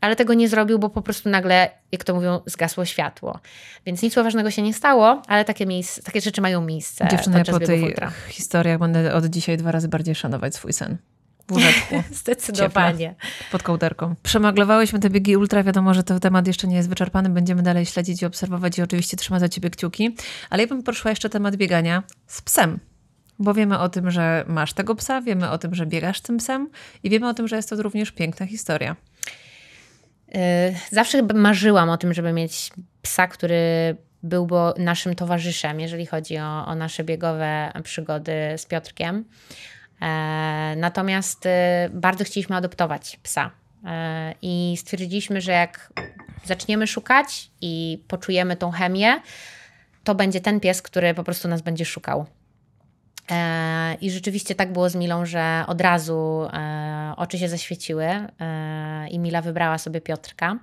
[0.02, 3.39] Ale tego nie zrobił, bo po prostu nagle, jak to mówią, zgasło światło.
[3.86, 7.08] Więc nic poważnego się nie stało, ale takie, miejsce, takie rzeczy mają miejsce.
[7.12, 7.95] Dziewczyny, ja po tej
[8.30, 10.98] historiach będę od dzisiaj dwa razy bardziej szanować swój sen
[11.48, 12.04] w łóżeczku.
[12.12, 13.16] Zdecydowanie.
[13.52, 14.16] pod kołderką.
[14.24, 15.64] Przemaglowałyśmy te biegi ultra.
[15.64, 17.30] Wiadomo, że to temat jeszcze nie jest wyczerpany.
[17.30, 20.16] Będziemy dalej śledzić i obserwować i oczywiście trzymać za ciebie kciuki.
[20.50, 22.80] Ale ja bym poruszyła jeszcze temat biegania z psem.
[23.39, 26.70] Bo wiemy o tym, że masz tego psa, wiemy o tym, że biegasz tym psem
[27.04, 28.95] i wiemy o tym, że jest to również piękna historia.
[30.28, 30.39] Y,
[30.91, 32.72] zawsze marzyłam o tym, żeby mieć
[33.02, 39.26] psa, który byłby naszym towarzyszem, jeżeli chodzi o, o nasze biegowe przygody z Piotrkiem.
[40.02, 43.52] E, natomiast e, bardzo chcieliśmy adoptować psa.
[43.86, 45.93] E, I stwierdziliśmy, że jak
[46.43, 49.22] zaczniemy szukać i poczujemy tą chemię,
[50.04, 52.26] to będzie ten pies, który po prostu nas będzie szukał.
[54.02, 56.48] I rzeczywiście tak było z Milą, że od razu
[57.18, 58.08] oczy się zaświeciły
[59.12, 60.58] i Mila wybrała sobie Piotrka.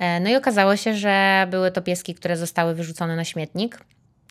[0.00, 3.78] E, no i okazało się, że były to pieski, które zostały wyrzucone na śmietnik,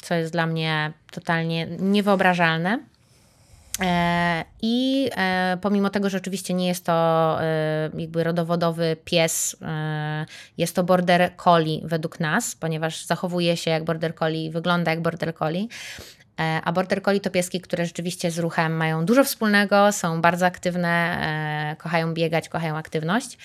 [0.02, 2.80] co jest dla mnie totalnie niewyobrażalne.
[3.82, 7.38] E, I e, pomimo tego, że oczywiście nie jest to
[7.98, 9.56] jakby rodowodowy pies,
[10.58, 15.36] jest to border collie według nas, ponieważ zachowuje się jak border collie, wygląda jak border
[15.36, 15.68] collie.
[16.64, 21.76] A border collie to pieski, które rzeczywiście z ruchem mają dużo wspólnego, są bardzo aktywne,
[21.80, 23.38] kochają biegać, kochają aktywność.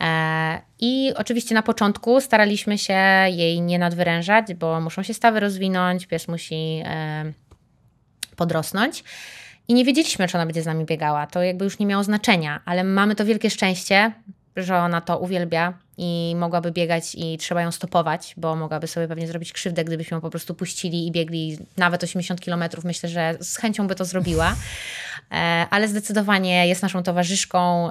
[0.00, 2.98] E, I oczywiście na początku staraliśmy się
[3.28, 7.32] jej nie nadwyrężać, bo muszą się stawy rozwinąć, pies musi e,
[8.36, 9.04] podrosnąć.
[9.70, 11.26] I nie wiedzieliśmy, czy ona będzie z nami biegała.
[11.26, 14.12] To jakby już nie miało znaczenia, ale mamy to wielkie szczęście,
[14.56, 19.26] że ona to uwielbia i mogłaby biegać i trzeba ją stopować, bo mogłaby sobie pewnie
[19.26, 22.84] zrobić krzywdę, gdybyśmy ją po prostu puścili i biegli nawet 80 kilometrów.
[22.84, 24.56] Myślę, że z chęcią by to zrobiła.
[25.32, 27.88] E, ale zdecydowanie jest naszą towarzyszką,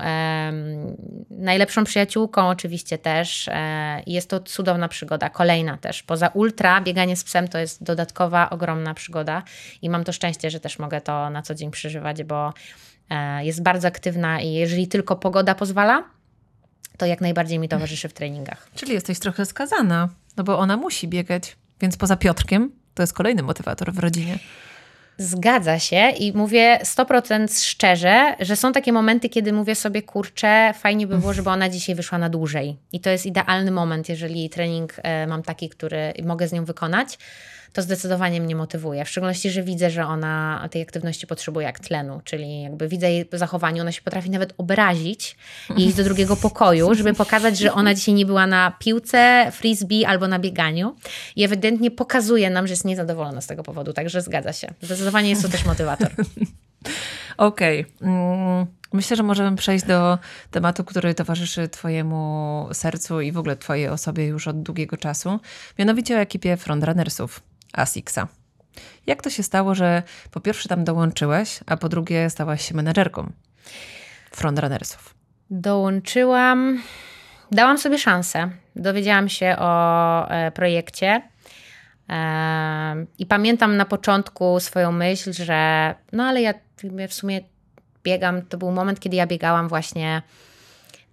[1.29, 3.47] najlepszą przyjaciółką oczywiście też.
[3.47, 6.03] E, jest to cudowna przygoda, kolejna też.
[6.03, 9.43] Poza ultra, bieganie z psem to jest dodatkowa, ogromna przygoda
[9.81, 12.53] i mam to szczęście, że też mogę to na co dzień przeżywać, bo
[13.09, 16.03] e, jest bardzo aktywna i jeżeli tylko pogoda pozwala,
[16.97, 18.69] to jak najbardziej mi towarzyszy w treningach.
[18.75, 23.43] Czyli jesteś trochę skazana, no bo ona musi biegać, więc poza Piotrkiem to jest kolejny
[23.43, 24.39] motywator w rodzinie.
[25.21, 31.07] Zgadza się i mówię 100% szczerze, że są takie momenty, kiedy mówię sobie, kurczę, fajnie
[31.07, 32.77] by było, żeby ona dzisiaj wyszła na dłużej.
[32.93, 37.17] I to jest idealny moment, jeżeli trening e, mam taki, który mogę z nią wykonać
[37.73, 39.05] to zdecydowanie mnie motywuje.
[39.05, 43.29] W szczególności, że widzę, że ona tej aktywności potrzebuje jak tlenu, czyli jakby widzę jej
[43.33, 45.37] zachowanie, ona się potrafi nawet obrazić
[45.77, 50.05] i iść do drugiego pokoju, żeby pokazać, że ona dzisiaj nie była na piłce, frisbee
[50.05, 50.95] albo na bieganiu
[51.35, 54.73] i ewidentnie pokazuje nam, że jest niezadowolona z tego powodu, także zgadza się.
[54.81, 56.09] Zdecydowanie jest to też motywator.
[57.37, 57.81] Okej.
[57.81, 58.09] Okay.
[58.09, 60.17] Mm, myślę, że możemy przejść do
[60.51, 65.39] tematu, który towarzyszy Twojemu sercu i w ogóle Twojej osobie już od długiego czasu,
[65.79, 67.41] mianowicie o ekipie frontrunnersów.
[67.73, 68.27] Asixa.
[69.07, 73.31] Jak to się stało, że po pierwsze tam dołączyłeś, a po drugie stałaś się menedżerką
[74.31, 75.15] frontrunnersów?
[75.49, 76.81] Dołączyłam,
[77.51, 78.49] dałam sobie szansę.
[78.75, 81.21] Dowiedziałam się o e, projekcie.
[82.09, 86.53] E, I pamiętam na początku swoją myśl, że no ale ja
[87.07, 87.41] w sumie
[88.03, 88.41] biegam.
[88.41, 90.21] To był moment, kiedy ja biegałam właśnie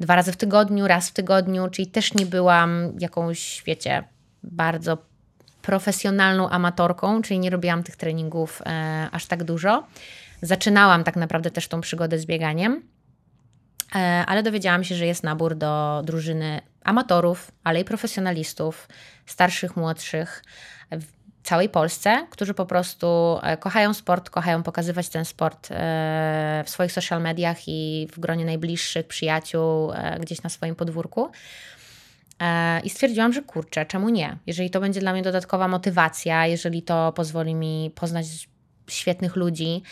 [0.01, 4.05] dwa razy w tygodniu, raz w tygodniu, czyli też nie byłam jakąś, wiecie,
[4.43, 4.99] bardzo
[5.67, 9.87] profesjonalną amatorką, czyli nie robiłam tych treningów e, aż tak dużo.
[10.43, 12.83] Zaczynałam tak naprawdę też tą przygodę z bieganiem,
[13.95, 18.89] e, ale dowiedziałam się, że jest nabór do drużyny amatorów, ale i profesjonalistów,
[19.27, 20.43] starszych, młodszych
[20.91, 26.71] w całej Polsce, którzy po prostu e, kochają sport, kochają pokazywać ten sport e, w
[26.71, 31.31] swoich social mediach i w gronie najbliższych przyjaciół, e, gdzieś na swoim podwórku.
[32.41, 34.39] E, I stwierdziłam, że kurczę, czemu nie?
[34.47, 38.49] Jeżeli to będzie dla mnie dodatkowa motywacja, jeżeli to pozwoli mi poznać
[38.89, 39.83] świetnych ludzi,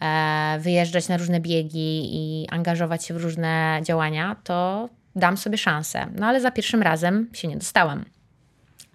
[0.00, 6.06] e, wyjeżdżać na różne biegi i angażować się w różne działania, to dam sobie szansę.
[6.14, 8.04] No ale za pierwszym razem się nie dostałam.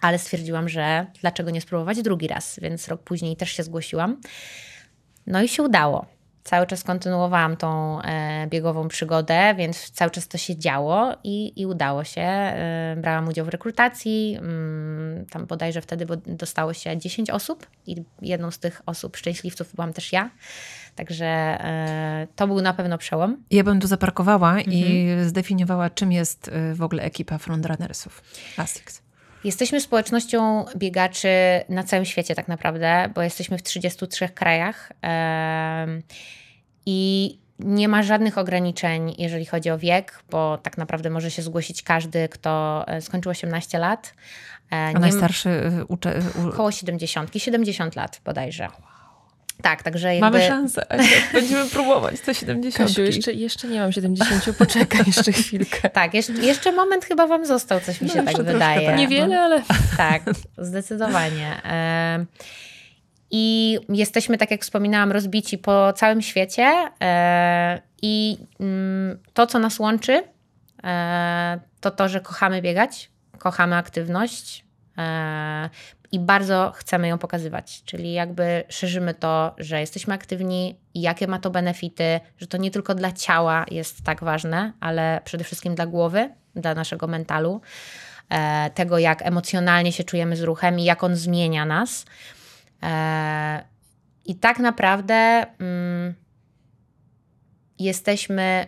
[0.01, 4.21] Ale stwierdziłam, że dlaczego nie spróbować drugi raz, więc rok później też się zgłosiłam.
[5.27, 6.14] No i się udało
[6.45, 11.65] cały czas kontynuowałam tą e, biegową przygodę, więc cały czas to się działo i, i
[11.65, 12.21] udało się.
[12.21, 18.51] E, brałam udział w rekrutacji, mm, tam bodajże wtedy dostało się 10 osób i jedną
[18.51, 20.29] z tych osób, szczęśliwców, byłam też ja.
[20.95, 23.43] Także e, to był na pewno przełom.
[23.51, 24.73] Ja bym tu zaparkowała mhm.
[24.73, 28.23] i zdefiniowała, czym jest w ogóle ekipa frontrunnersów
[28.57, 29.04] ASICS.
[29.45, 31.29] Jesteśmy społecznością biegaczy
[31.69, 34.91] na całym świecie, tak naprawdę, bo jesteśmy w 33 krajach
[36.85, 41.83] i nie ma żadnych ograniczeń, jeżeli chodzi o wiek, bo tak naprawdę może się zgłosić
[41.83, 44.13] każdy, kto e, skończył 18 lat.
[44.71, 46.21] E, A nie najstarszy e, ucze...
[46.49, 48.67] Około 70, 70 lat bodajże.
[49.65, 50.21] Tak, także jakby...
[50.21, 50.85] Mamy szansę.
[51.33, 52.89] Będziemy próbować to 70.
[52.89, 55.89] Kasiu, jeszcze, jeszcze nie mam 70, poczekaj jeszcze chwilkę.
[55.89, 58.87] Tak, jeszcze, jeszcze moment chyba wam został, coś mi no, się tak wydaje.
[58.87, 58.97] Tak.
[58.97, 59.61] Niewiele, ale...
[59.97, 60.21] Tak,
[60.57, 61.61] zdecydowanie.
[63.31, 66.73] I jesteśmy, tak jak wspominałam, rozbici po całym świecie.
[67.01, 70.23] E, I mm, to, co nas łączy,
[70.83, 74.65] e, to to, że kochamy biegać, kochamy aktywność,
[74.97, 75.69] e,
[76.15, 77.83] i bardzo chcemy ją pokazywać.
[77.85, 82.95] Czyli jakby szerzymy to, że jesteśmy aktywni jakie ma to benefity, że to nie tylko
[82.95, 87.61] dla ciała jest tak ważne, ale przede wszystkim dla głowy, dla naszego mentalu,
[88.29, 92.05] e, tego jak emocjonalnie się czujemy z ruchem i jak on zmienia nas.
[92.83, 93.63] E,
[94.25, 96.13] I tak naprawdę mm,
[97.79, 98.67] jesteśmy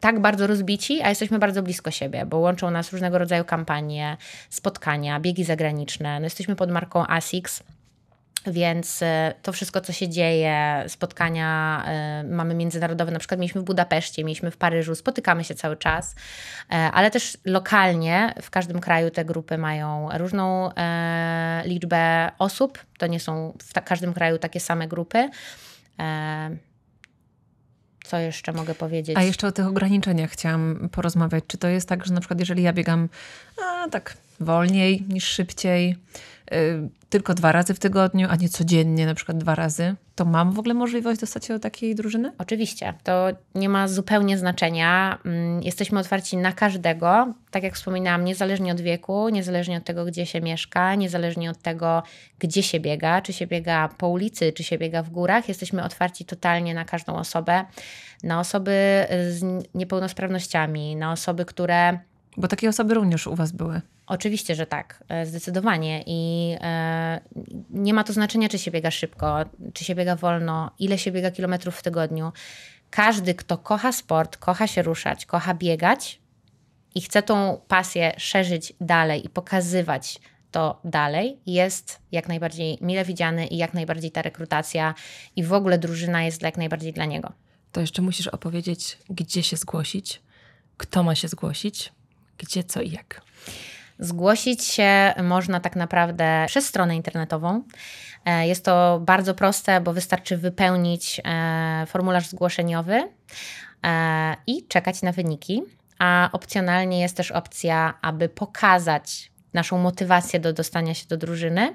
[0.00, 4.16] tak bardzo rozbici, a jesteśmy bardzo blisko siebie, bo łączą nas różnego rodzaju kampanie,
[4.50, 6.20] spotkania, biegi zagraniczne.
[6.20, 7.62] No jesteśmy pod marką ASICS,
[8.46, 11.82] więc e, to wszystko, co się dzieje, spotkania
[12.22, 16.12] y, mamy międzynarodowe, na przykład mieliśmy w Budapeszcie, mieliśmy w Paryżu, spotykamy się cały czas,
[16.12, 20.70] y, ale też lokalnie w każdym kraju te grupy mają różną
[21.64, 22.78] liczbę osób.
[22.98, 25.30] To nie są w każdym kraju takie same grupy.
[28.08, 29.16] Co jeszcze mogę powiedzieć?
[29.16, 31.44] A jeszcze o tych ograniczeniach chciałam porozmawiać.
[31.46, 33.08] Czy to jest tak, że na przykład jeżeli ja biegam
[33.62, 35.96] a, tak wolniej niż szybciej,
[37.08, 40.58] tylko dwa razy w tygodniu, a nie codziennie, na przykład dwa razy, to mam w
[40.58, 42.32] ogóle możliwość dostać się do takiej drużyny?
[42.38, 42.94] Oczywiście.
[43.02, 45.18] To nie ma zupełnie znaczenia.
[45.24, 47.34] Mm, jesteśmy otwarci na każdego.
[47.50, 52.02] Tak jak wspominałam, niezależnie od wieku, niezależnie od tego, gdzie się mieszka, niezależnie od tego,
[52.38, 56.24] gdzie się biega, czy się biega po ulicy, czy się biega w górach, jesteśmy otwarci
[56.24, 57.64] totalnie na każdą osobę,
[58.22, 59.44] na osoby z
[59.74, 61.98] niepełnosprawnościami, na osoby, które
[62.38, 63.80] bo takie osoby również u Was były.
[64.08, 66.02] Oczywiście, że tak, e, zdecydowanie.
[66.06, 67.20] I e,
[67.70, 69.36] nie ma to znaczenia, czy się biega szybko,
[69.72, 72.32] czy się biega wolno, ile się biega kilometrów w tygodniu.
[72.90, 76.20] Każdy, kto kocha sport, kocha się ruszać, kocha biegać
[76.94, 83.46] i chce tą pasję szerzyć dalej i pokazywać to dalej, jest jak najbardziej mile widziany
[83.46, 84.94] i jak najbardziej ta rekrutacja
[85.36, 87.32] i w ogóle drużyna jest jak najbardziej dla niego.
[87.72, 90.22] To jeszcze musisz opowiedzieć, gdzie się zgłosić,
[90.76, 91.92] kto ma się zgłosić,
[92.38, 93.27] gdzie, co i jak?
[93.98, 97.62] Zgłosić się można tak naprawdę przez stronę internetową.
[98.24, 103.08] E, jest to bardzo proste, bo wystarczy wypełnić e, formularz zgłoszeniowy
[103.84, 105.62] e, i czekać na wyniki.
[105.98, 111.74] A opcjonalnie jest też opcja, aby pokazać naszą motywację do dostania się do drużyny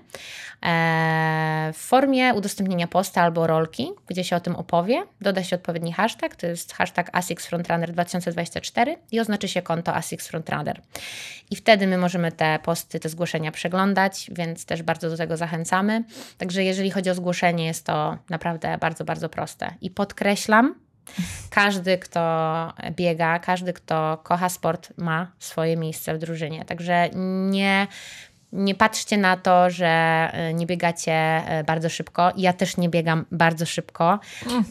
[0.66, 5.04] e, w formie udostępnienia posta albo rolki, gdzie się o tym opowie.
[5.22, 10.82] Doda się odpowiedni hashtag, to jest hashtag ASICSFrontrunner 2024 i oznaczy się konto ASICSFrontrunner.
[11.52, 16.04] I wtedy my możemy te posty, te zgłoszenia przeglądać, więc też bardzo do tego zachęcamy.
[16.38, 19.74] Także jeżeli chodzi o zgłoszenie, jest to naprawdę bardzo, bardzo proste.
[19.82, 20.76] I podkreślam,
[21.50, 26.66] każdy, kto biega, każdy, kto kocha sport, ma swoje miejsce w drużynie.
[26.66, 27.10] Także
[27.50, 27.88] nie
[28.54, 29.88] nie patrzcie na to, że
[30.34, 32.32] e, nie biegacie e, bardzo szybko.
[32.38, 34.20] Ja też nie biegam bardzo szybko.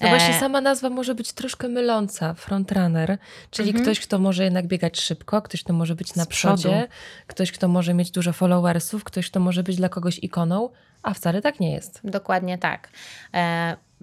[0.00, 3.18] No właśnie sama nazwa może być troszkę myląca, frontrunner,
[3.50, 3.84] czyli mhm.
[3.84, 6.88] ktoś, kto może jednak biegać szybko, ktoś, kto może być na przodzie,
[7.26, 10.70] ktoś, kto może mieć dużo followersów, ktoś, kto może być dla kogoś ikoną,
[11.02, 12.00] a wcale tak nie jest.
[12.04, 12.88] Dokładnie tak.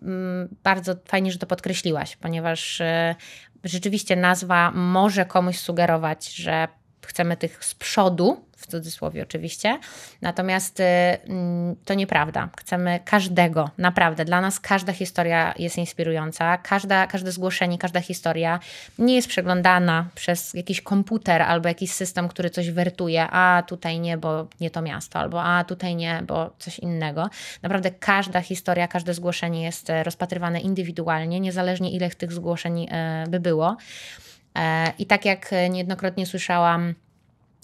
[0.01, 3.15] Mm, bardzo fajnie, że to podkreśliłaś, ponieważ e,
[3.63, 6.67] rzeczywiście nazwa może komuś sugerować, że
[7.05, 9.79] chcemy tych z przodu, w cudzysłowie oczywiście.
[10.21, 12.49] Natomiast y, mm, to nieprawda.
[12.59, 14.25] Chcemy każdego, naprawdę.
[14.25, 16.57] Dla nas każda historia jest inspirująca.
[16.57, 18.59] Każda, każde zgłoszenie, każda historia
[18.97, 23.27] nie jest przeglądana przez jakiś komputer albo jakiś system, który coś wertuje.
[23.31, 27.29] A tutaj nie, bo nie to miasto, albo a tutaj nie, bo coś innego.
[27.61, 33.39] Naprawdę każda historia, każde zgłoszenie jest e, rozpatrywane indywidualnie, niezależnie ile tych zgłoszeń e, by
[33.39, 33.77] było.
[34.55, 36.93] E, I tak jak niejednokrotnie słyszałam,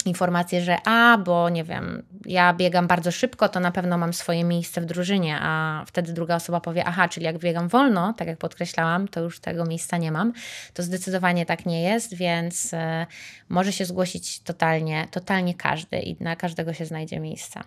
[0.06, 4.44] informację, że a, bo nie wiem, ja biegam bardzo szybko, to na pewno mam swoje
[4.44, 8.38] miejsce w drużynie, a wtedy druga osoba powie, aha, czyli jak biegam wolno, tak jak
[8.38, 10.34] podkreślałam, to już tego miejsca nie mam.
[10.74, 12.78] To zdecydowanie tak nie jest, więc y,
[13.50, 17.60] może się zgłosić totalnie, totalnie każdy i na każdego się znajdzie miejsce.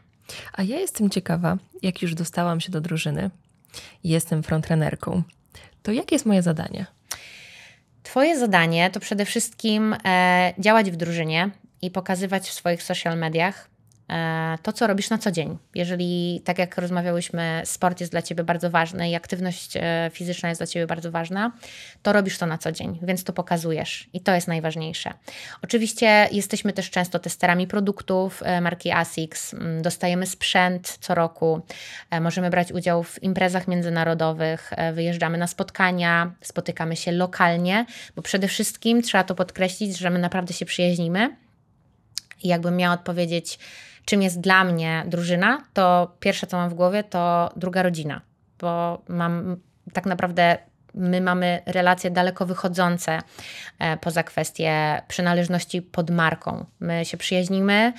[0.53, 3.31] A ja jestem ciekawa, jak już dostałam się do drużyny,
[4.05, 5.23] jestem frontrenerką,
[5.83, 6.87] to jakie jest moje zadanie?
[8.03, 11.51] Twoje zadanie to przede wszystkim e, działać w drużynie,
[11.83, 13.71] i pokazywać w swoich social mediach
[14.11, 15.59] e, to, co robisz na co dzień.
[15.75, 20.61] Jeżeli, tak jak rozmawiałyśmy, sport jest dla ciebie bardzo ważny i aktywność e, fizyczna jest
[20.61, 21.53] dla ciebie bardzo ważna,
[22.03, 25.15] to robisz to na co dzień, więc to pokazujesz i to jest najważniejsze.
[25.63, 31.61] Oczywiście jesteśmy też często testerami produktów e, marki ASICS, dostajemy sprzęt co roku,
[32.21, 39.03] możemy brać udział w imprezach międzynarodowych, wyjeżdżamy na spotkania, spotykamy się lokalnie, bo przede wszystkim
[39.03, 41.37] trzeba to podkreślić, że my naprawdę się przyjaźnimy
[42.43, 43.59] i jakbym miała odpowiedzieć,
[44.05, 48.21] czym jest dla mnie drużyna, to pierwsze, co mam w głowie, to druga rodzina,
[48.61, 49.57] bo mam
[49.93, 50.59] tak naprawdę
[50.95, 53.19] my mamy relacje daleko wychodzące
[53.79, 56.65] e, poza kwestię przynależności pod marką.
[56.81, 57.93] My się przyjaźnimy,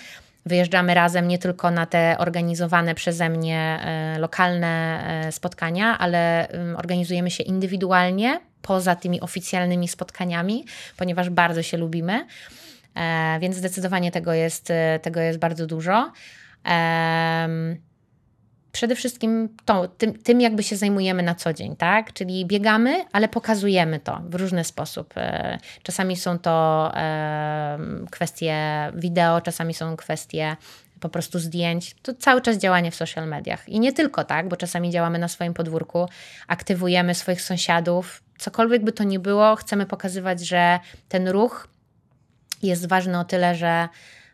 [0.45, 7.31] wyjeżdżamy razem nie tylko na te organizowane przeze mnie e, lokalne e, spotkania, ale organizujemy
[7.31, 10.65] się indywidualnie poza tymi oficjalnymi spotkaniami,
[10.97, 12.25] ponieważ bardzo się lubimy.
[12.95, 16.11] E, więc zdecydowanie tego jest, e, tego jest bardzo dużo.
[18.71, 22.13] przede wszystkim to, tym, tym, jakby się zajmujemy na co dzień, tak?
[22.13, 25.13] Czyli biegamy, ale pokazujemy to w różny sposób.
[25.17, 26.91] E, czasami są to
[28.11, 28.55] kwestie
[28.95, 30.55] wideo, czasami są kwestie
[30.99, 31.95] po prostu zdjęć.
[32.01, 33.69] To cały czas działanie w social mediach.
[33.69, 36.09] I nie tylko tak, bo czasami działamy na swoim podwórku,
[36.47, 38.23] aktywujemy swoich sąsiadów.
[38.37, 40.79] Cokolwiek by to nie było, chcemy pokazywać, że
[41.09, 41.67] ten ruch
[42.63, 43.89] jest ważny o tyle, że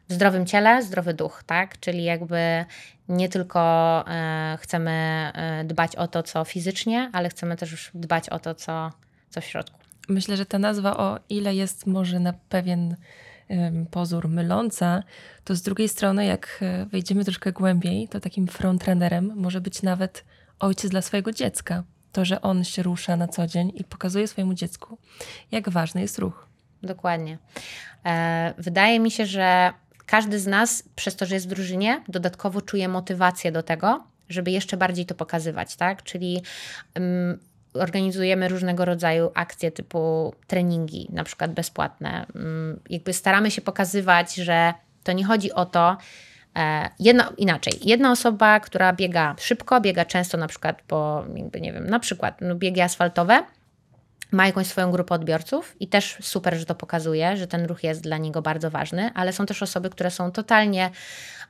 [0.09, 1.79] w zdrowym ciele, zdrowy duch, tak?
[1.79, 2.65] Czyli jakby
[3.09, 3.59] nie tylko
[4.07, 8.91] e, chcemy e, dbać o to, co fizycznie, ale chcemy też dbać o to, co,
[9.29, 9.79] co w środku.
[10.09, 12.95] Myślę, że ta nazwa, o ile jest może na pewien
[13.91, 15.03] pozór myląca,
[15.43, 20.25] to z drugiej strony, jak e, wejdziemy troszkę głębiej, to takim frontrunnerem może być nawet
[20.59, 21.83] ojciec dla swojego dziecka.
[22.11, 24.97] To, że on się rusza na co dzień i pokazuje swojemu dziecku,
[25.51, 26.47] jak ważny jest ruch.
[26.85, 27.37] Dokładnie.
[28.57, 29.73] Wydaje mi się, że
[30.05, 34.51] każdy z nas, przez to, że jest w drużynie, dodatkowo czuje motywację do tego, żeby
[34.51, 36.03] jeszcze bardziej to pokazywać, tak?
[36.03, 36.41] Czyli
[36.95, 37.39] um,
[37.73, 42.25] organizujemy różnego rodzaju akcje typu treningi, na przykład bezpłatne.
[42.35, 44.73] Um, jakby staramy się pokazywać, że
[45.03, 45.97] to nie chodzi o to,
[46.55, 51.73] e, Jedna, inaczej, jedna osoba, która biega szybko, biega często na przykład po, jakby nie
[51.73, 53.43] wiem, na przykład no, biegi asfaltowe,
[54.31, 58.01] ma jakąś swoją grupę odbiorców i też super, że to pokazuje, że ten ruch jest
[58.01, 60.89] dla niego bardzo ważny, ale są też osoby, które są totalnie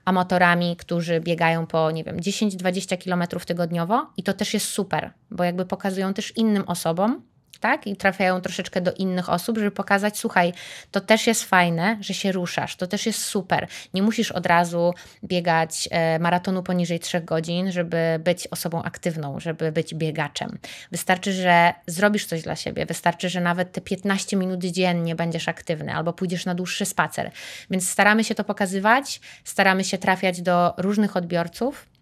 [0.05, 5.43] amatorami, którzy biegają po, nie wiem, 10-20 kilometrów tygodniowo i to też jest super, bo
[5.43, 7.21] jakby pokazują też innym osobom,
[7.65, 7.87] tak?
[7.87, 10.53] I trafiają troszeczkę do innych osób, żeby pokazać, słuchaj,
[10.91, 13.67] to też jest fajne, że się ruszasz, to też jest super.
[13.93, 14.93] Nie musisz od razu
[15.23, 20.57] biegać e, maratonu poniżej 3 godzin, żeby być osobą aktywną, żeby być biegaczem.
[20.91, 25.95] Wystarczy, że zrobisz coś dla siebie, wystarczy, że nawet te 15 minut dziennie będziesz aktywny
[25.95, 27.31] albo pójdziesz na dłuższy spacer.
[27.69, 31.94] Więc staramy się to pokazywać, staramy się trafiać do różnych odbiorców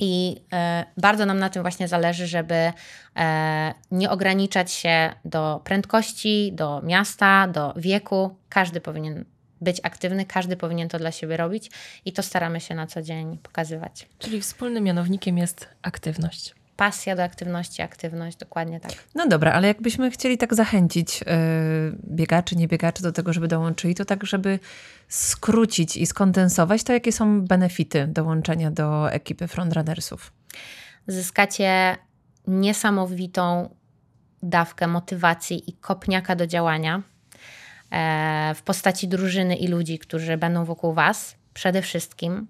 [0.00, 2.72] i e, bardzo nam na tym właśnie zależy, żeby
[3.16, 8.36] e, nie ograniczać się do prędkości, do miasta, do wieku.
[8.48, 9.24] Każdy powinien
[9.60, 11.70] być aktywny, każdy powinien to dla siebie robić
[12.04, 14.08] i to staramy się na co dzień pokazywać.
[14.18, 18.92] Czyli wspólnym mianownikiem jest aktywność pasja do aktywności, aktywność, dokładnie tak.
[19.14, 21.26] No dobra, ale jakbyśmy chcieli tak zachęcić yy,
[22.04, 24.58] biegaczy, nie biegaczy do tego, żeby dołączyli, to tak, żeby
[25.08, 30.32] skrócić i skondensować, to jakie są benefity dołączenia do ekipy frontrunnersów?
[31.06, 31.96] Zyskacie
[32.46, 33.74] niesamowitą
[34.42, 37.02] dawkę motywacji i kopniaka do działania
[37.90, 42.46] e, w postaci drużyny i ludzi, którzy będą wokół Was przede wszystkim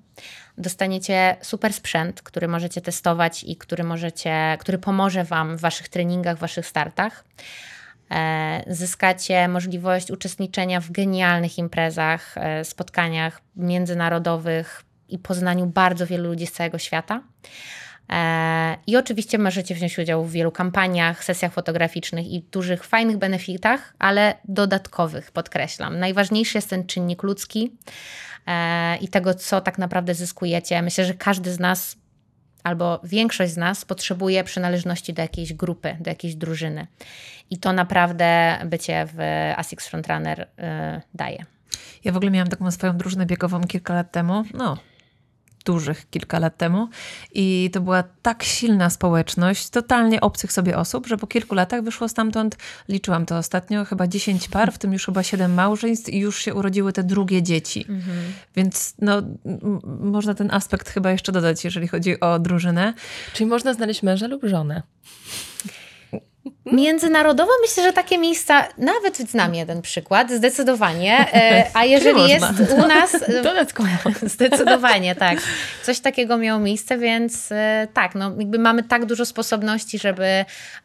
[0.59, 6.37] dostaniecie super sprzęt, który możecie testować i który, możecie, który pomoże Wam w Waszych treningach,
[6.37, 7.25] w Waszych startach.
[8.11, 16.47] E, zyskacie możliwość uczestniczenia w genialnych imprezach, e, spotkaniach międzynarodowych i poznaniu bardzo wielu ludzi
[16.47, 17.23] z całego świata.
[18.13, 23.95] E, I oczywiście możecie wziąć udział w wielu kampaniach, sesjach fotograficznych i dużych, fajnych benefitach,
[23.99, 25.99] ale dodatkowych, podkreślam.
[25.99, 27.77] Najważniejszy jest ten czynnik ludzki
[29.01, 30.83] i tego, co tak naprawdę zyskujecie.
[30.83, 31.97] Myślę, że każdy z nas
[32.65, 36.87] albo większość z nas potrzebuje przynależności do jakiejś grupy, do jakiejś drużyny.
[37.51, 39.19] I to naprawdę bycie w
[39.57, 40.65] ASICS Frontrunner yy,
[41.15, 41.45] daje.
[42.05, 44.45] Ja w ogóle miałam taką swoją drużynę biegową kilka lat temu.
[44.55, 44.77] No,
[45.65, 46.89] dużych kilka lat temu.
[47.33, 52.09] I to była tak silna społeczność, totalnie obcych sobie osób, że po kilku latach wyszło
[52.09, 52.57] stamtąd,
[52.89, 56.55] liczyłam to ostatnio, chyba 10 par, w tym już chyba 7 małżeństw i już się
[56.55, 57.87] urodziły te drugie dzieci.
[57.89, 58.19] Mhm.
[58.57, 59.23] Więc no,
[60.01, 62.95] można ten aspekt chyba jeszcze dodać, jeżeli chodzi o drużynę.
[63.33, 64.83] Czyli można znaleźć męża lub żonę.
[66.73, 71.35] Międzynarodowo myślę, że takie miejsca, nawet znam jeden przykład, zdecydowanie.
[71.35, 72.45] E, a jeżeli jest
[72.79, 73.17] u nas.
[73.43, 73.89] Dodatkowo.
[74.23, 75.39] Zdecydowanie, tak.
[75.83, 80.45] Coś takiego miało miejsce, więc e, tak, no, jakby mamy tak dużo sposobności, żeby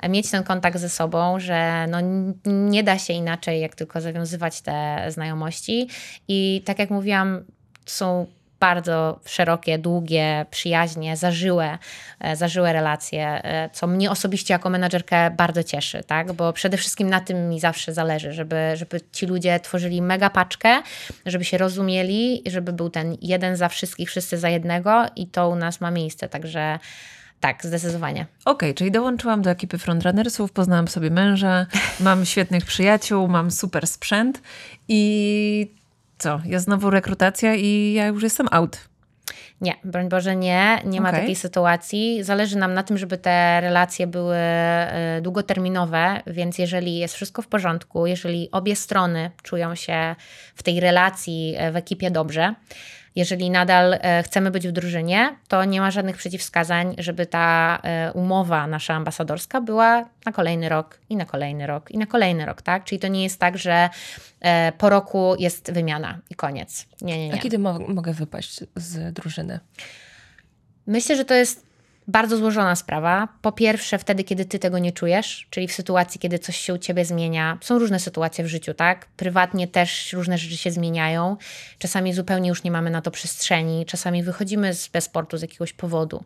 [0.09, 1.97] mieć ten kontakt ze sobą, że no,
[2.45, 5.87] nie da się inaczej, jak tylko zawiązywać te znajomości.
[6.27, 7.43] I tak jak mówiłam,
[7.85, 8.25] są
[8.59, 11.77] bardzo szerokie, długie, przyjaźnie, zażyłe,
[12.19, 16.33] e, zażyłe relacje, e, co mnie osobiście jako menadżerkę bardzo cieszy, tak?
[16.33, 20.81] bo przede wszystkim na tym mi zawsze zależy, żeby, żeby ci ludzie tworzyli mega paczkę,
[21.25, 25.55] żeby się rozumieli, żeby był ten jeden za wszystkich, wszyscy za jednego i to u
[25.55, 26.79] nas ma miejsce, także
[27.39, 28.25] tak, zdecydowanie.
[28.45, 31.65] Okej, okay, czyli dołączyłam do ekipy frontrunnersów, poznałam sobie męża,
[31.99, 34.41] mam świetnych przyjaciół, mam super sprzęt
[34.87, 35.75] i
[36.25, 38.77] co, jest znowu rekrutacja i ja już jestem out.
[39.61, 40.81] Nie, broń Boże, nie.
[40.85, 42.23] Nie ma takiej sytuacji.
[42.23, 47.47] Zależy nam na tym, żeby te relacje były e, długoterminowe, więc jeżeli jest wszystko w
[47.47, 50.15] porządku, jeżeli obie strony czują się
[50.55, 52.55] w tej relacji, e, w ekipie dobrze,
[53.15, 58.11] Jeżeli nadal e, chcemy być w drużynie, to nie ma żadnych przeciwwskazań, żeby ta e,
[58.13, 62.61] umowa nasza ambasadorska była na kolejny rok i na kolejny rok i na kolejny rok,
[62.61, 62.83] tak?
[62.83, 63.89] Czyli to nie jest tak, że
[64.41, 66.85] e, po roku jest wymiana i koniec.
[67.01, 67.33] Nie, nie, nie.
[67.33, 69.59] A kiedy mo mogę wypaść z drużyny?
[70.87, 71.64] Myślę, że to jest
[72.07, 73.27] bardzo złożona sprawa.
[73.41, 76.77] Po pierwsze, wtedy, kiedy ty tego nie czujesz, czyli w sytuacji, kiedy coś się u
[76.77, 77.57] ciebie zmienia.
[77.61, 79.05] Są różne sytuacje w życiu, tak?
[79.05, 81.37] Prywatnie też różne rzeczy się zmieniają.
[81.79, 85.73] Czasami zupełnie już nie mamy na to przestrzeni, czasami wychodzimy z, bez sportu z jakiegoś
[85.73, 86.23] powodu.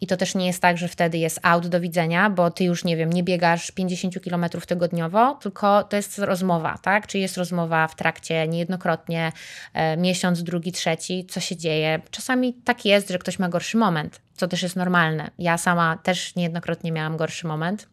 [0.00, 2.84] I to też nie jest tak, że wtedy jest out do widzenia, bo ty już,
[2.84, 7.06] nie wiem, nie biegasz 50 km tygodniowo, tylko to jest rozmowa, tak?
[7.06, 9.32] Czy jest rozmowa w trakcie niejednokrotnie,
[9.74, 12.00] e, miesiąc, drugi, trzeci, co się dzieje.
[12.10, 15.30] Czasami tak jest, że ktoś ma gorszy moment, co też jest normalne.
[15.38, 17.88] Ja sama też niejednokrotnie miałam gorszy moment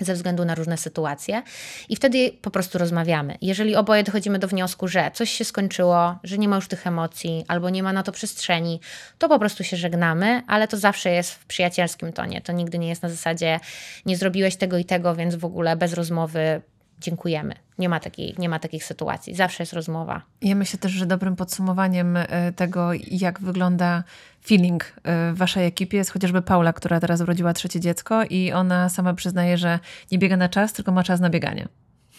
[0.00, 1.42] ze względu na różne sytuacje.
[1.88, 3.36] I wtedy po prostu rozmawiamy.
[3.42, 7.44] Jeżeli oboje dochodzimy do wniosku, że coś się skończyło, że nie ma już tych emocji,
[7.48, 8.80] albo nie ma na to przestrzeni,
[9.18, 12.40] to po prostu się żegnamy, ale to zawsze jest w przyjacielskim tonie.
[12.40, 13.60] To nigdy nie jest na zasadzie,
[14.06, 16.62] nie zrobiłeś tego i tego, więc w ogóle bez rozmowy
[17.00, 17.54] dziękujemy.
[17.78, 19.34] Nie ma, takiej, nie ma takich sytuacji.
[19.34, 20.22] Zawsze jest rozmowa.
[20.42, 24.04] Ja myślę też, że dobrym podsumowaniem e, tego, jak wygląda
[24.46, 28.88] feeling e, w waszej ekipie jest chociażby Paula, która teraz urodziła trzecie dziecko i ona
[28.88, 29.78] sama przyznaje, że
[30.12, 31.68] nie biega na czas, tylko ma czas na bieganie.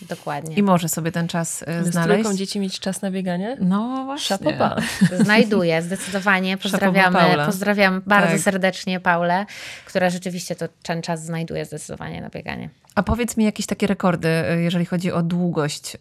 [0.01, 0.55] Dokładnie.
[0.55, 2.29] I może sobie ten czas Z znaleźć.
[2.29, 3.57] Z dzieci mieć czas na bieganie?
[3.61, 4.37] No właśnie.
[4.37, 4.75] Szapoba.
[5.23, 6.57] Znajduję, zdecydowanie.
[6.57, 8.41] Pozdrawiamy, pozdrawiam bardzo tak.
[8.41, 9.45] serdecznie Paulę,
[9.85, 12.69] która rzeczywiście to, ten czas znajduje zdecydowanie na bieganie.
[12.95, 15.97] A powiedz mi jakieś takie rekordy, e, jeżeli chodzi o długość e,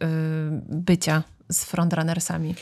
[0.69, 2.55] bycia z frontrunnersami.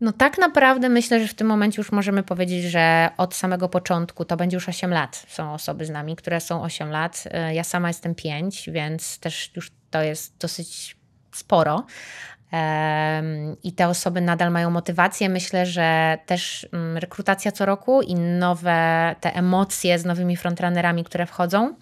[0.00, 4.24] No tak naprawdę myślę, że w tym momencie już możemy powiedzieć, że od samego początku
[4.24, 5.26] to będzie już 8 lat.
[5.28, 7.24] Są osoby z nami, które są 8 lat.
[7.52, 10.96] Ja sama jestem 5, więc też już to jest dosyć
[11.32, 11.86] sporo.
[13.62, 15.28] I te osoby nadal mają motywację.
[15.28, 21.26] Myślę, że też mm, rekrutacja co roku i nowe te emocje z nowymi frontrunnerami, które
[21.26, 21.74] wchodzą,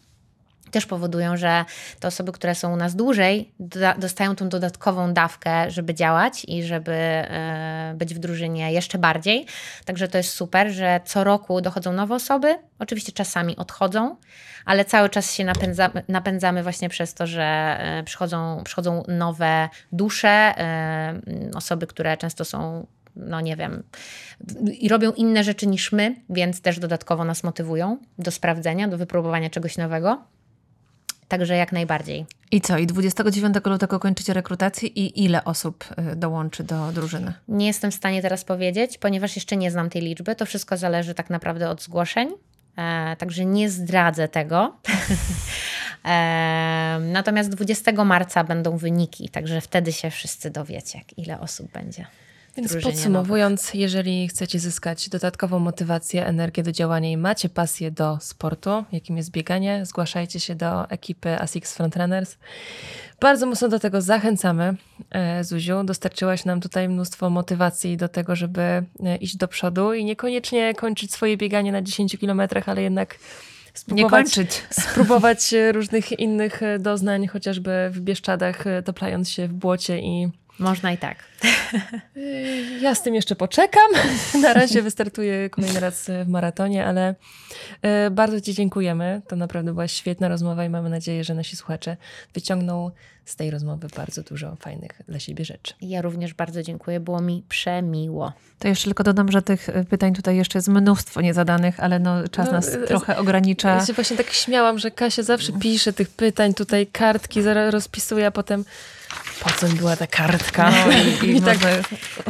[0.70, 1.64] też powodują, że
[2.00, 3.52] te osoby, które są u nas dłużej,
[3.98, 9.46] dostają tą dodatkową dawkę, żeby działać i żeby e, być w drużynie jeszcze bardziej.
[9.84, 12.58] Także to jest super, że co roku dochodzą nowe osoby.
[12.78, 14.16] Oczywiście czasami odchodzą,
[14.64, 20.28] ale cały czas się napędzamy, napędzamy właśnie przez to, że e, przychodzą, przychodzą nowe dusze,
[20.28, 21.20] e,
[21.54, 22.86] osoby, które często są
[23.16, 23.82] no nie wiem,
[24.72, 29.50] i robią inne rzeczy niż my, więc też dodatkowo nas motywują do sprawdzenia, do wypróbowania
[29.50, 30.22] czegoś nowego.
[31.28, 32.26] Także jak najbardziej.
[32.50, 32.78] I co?
[32.78, 37.32] I 29 lutego kończycie rekrutację i ile osób y, dołączy do drużyny?
[37.48, 40.36] Nie jestem w stanie teraz powiedzieć, ponieważ jeszcze nie znam tej liczby.
[40.36, 42.30] To wszystko zależy tak naprawdę od zgłoszeń.
[42.76, 44.76] E, także nie zdradzę tego.
[46.04, 52.06] e, natomiast 20 marca będą wyniki, także wtedy się wszyscy dowiecie, ile osób będzie.
[52.56, 53.80] Więc podsumowując, nowych.
[53.80, 59.30] jeżeli chcecie zyskać dodatkową motywację, energię do działania i macie pasję do sportu, jakim jest
[59.30, 62.36] bieganie, zgłaszajcie się do ekipy ASICS Frontrunners.
[63.20, 64.76] Bardzo mocno do tego zachęcamy.
[65.10, 68.84] E, Zuziu, dostarczyłaś nam tutaj mnóstwo motywacji do tego, żeby e,
[69.20, 73.18] iść do przodu i niekoniecznie kończyć swoje bieganie na 10 kilometrach, ale jednak
[73.74, 74.26] spróbować,
[74.70, 80.28] spróbować różnych innych doznań, chociażby w Bieszczadach, toplając się w błocie i
[80.58, 81.24] można i tak.
[82.80, 83.90] Ja z tym jeszcze poczekam.
[84.42, 87.14] Na razie wystartuję kolejny raz w maratonie, ale
[87.82, 89.22] e, bardzo Ci dziękujemy.
[89.28, 91.96] To naprawdę była świetna rozmowa i mamy nadzieję, że nasi słuchacze
[92.34, 92.90] wyciągną
[93.24, 95.74] z tej rozmowy bardzo dużo fajnych dla siebie rzeczy.
[95.80, 97.00] Ja również bardzo dziękuję.
[97.00, 98.32] Było mi przemiło.
[98.58, 102.46] To jeszcze tylko dodam, że tych pytań tutaj jeszcze jest mnóstwo niezadanych, ale no, czas
[102.46, 103.74] no, nas trochę ogranicza.
[103.74, 108.30] Ja się właśnie tak śmiałam, że Kasia zawsze pisze tych pytań, tutaj kartki rozpisuje, a
[108.30, 108.64] potem
[109.40, 110.70] po co mi była ta kartka?
[110.70, 111.58] No i, i, i tak...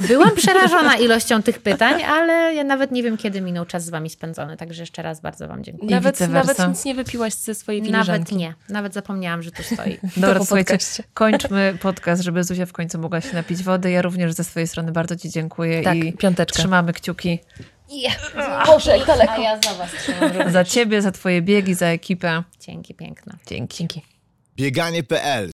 [0.09, 4.11] Byłam przerażona ilością tych pytań, ale ja nawet nie wiem, kiedy minął czas z wami
[4.11, 5.91] spędzony, także jeszcze raz bardzo wam dziękuję.
[5.91, 8.11] Nawet, nawet nic nie wypiłaś ze swojej filiżanki.
[8.11, 8.55] Nawet nie.
[8.69, 9.99] Nawet zapomniałam, że tu stoi.
[10.17, 10.79] Dobra, słuchajcie,
[11.15, 13.91] kończmy podcast, żeby Zuzia w końcu mogła się napić wody.
[13.91, 16.59] Ja również ze swojej strony bardzo ci dziękuję tak, i piąteczka.
[16.59, 17.39] trzymamy kciuki.
[17.91, 18.67] Yeah.
[18.67, 19.33] Boże, jak daleko.
[19.33, 19.91] A ja za was
[20.53, 22.43] Za ciebie, za twoje biegi, za ekipę.
[22.61, 23.37] Dzięki piękne.
[23.47, 23.79] Dzięki.
[23.79, 24.03] Dzięki.
[24.57, 25.56] Bieganie.pl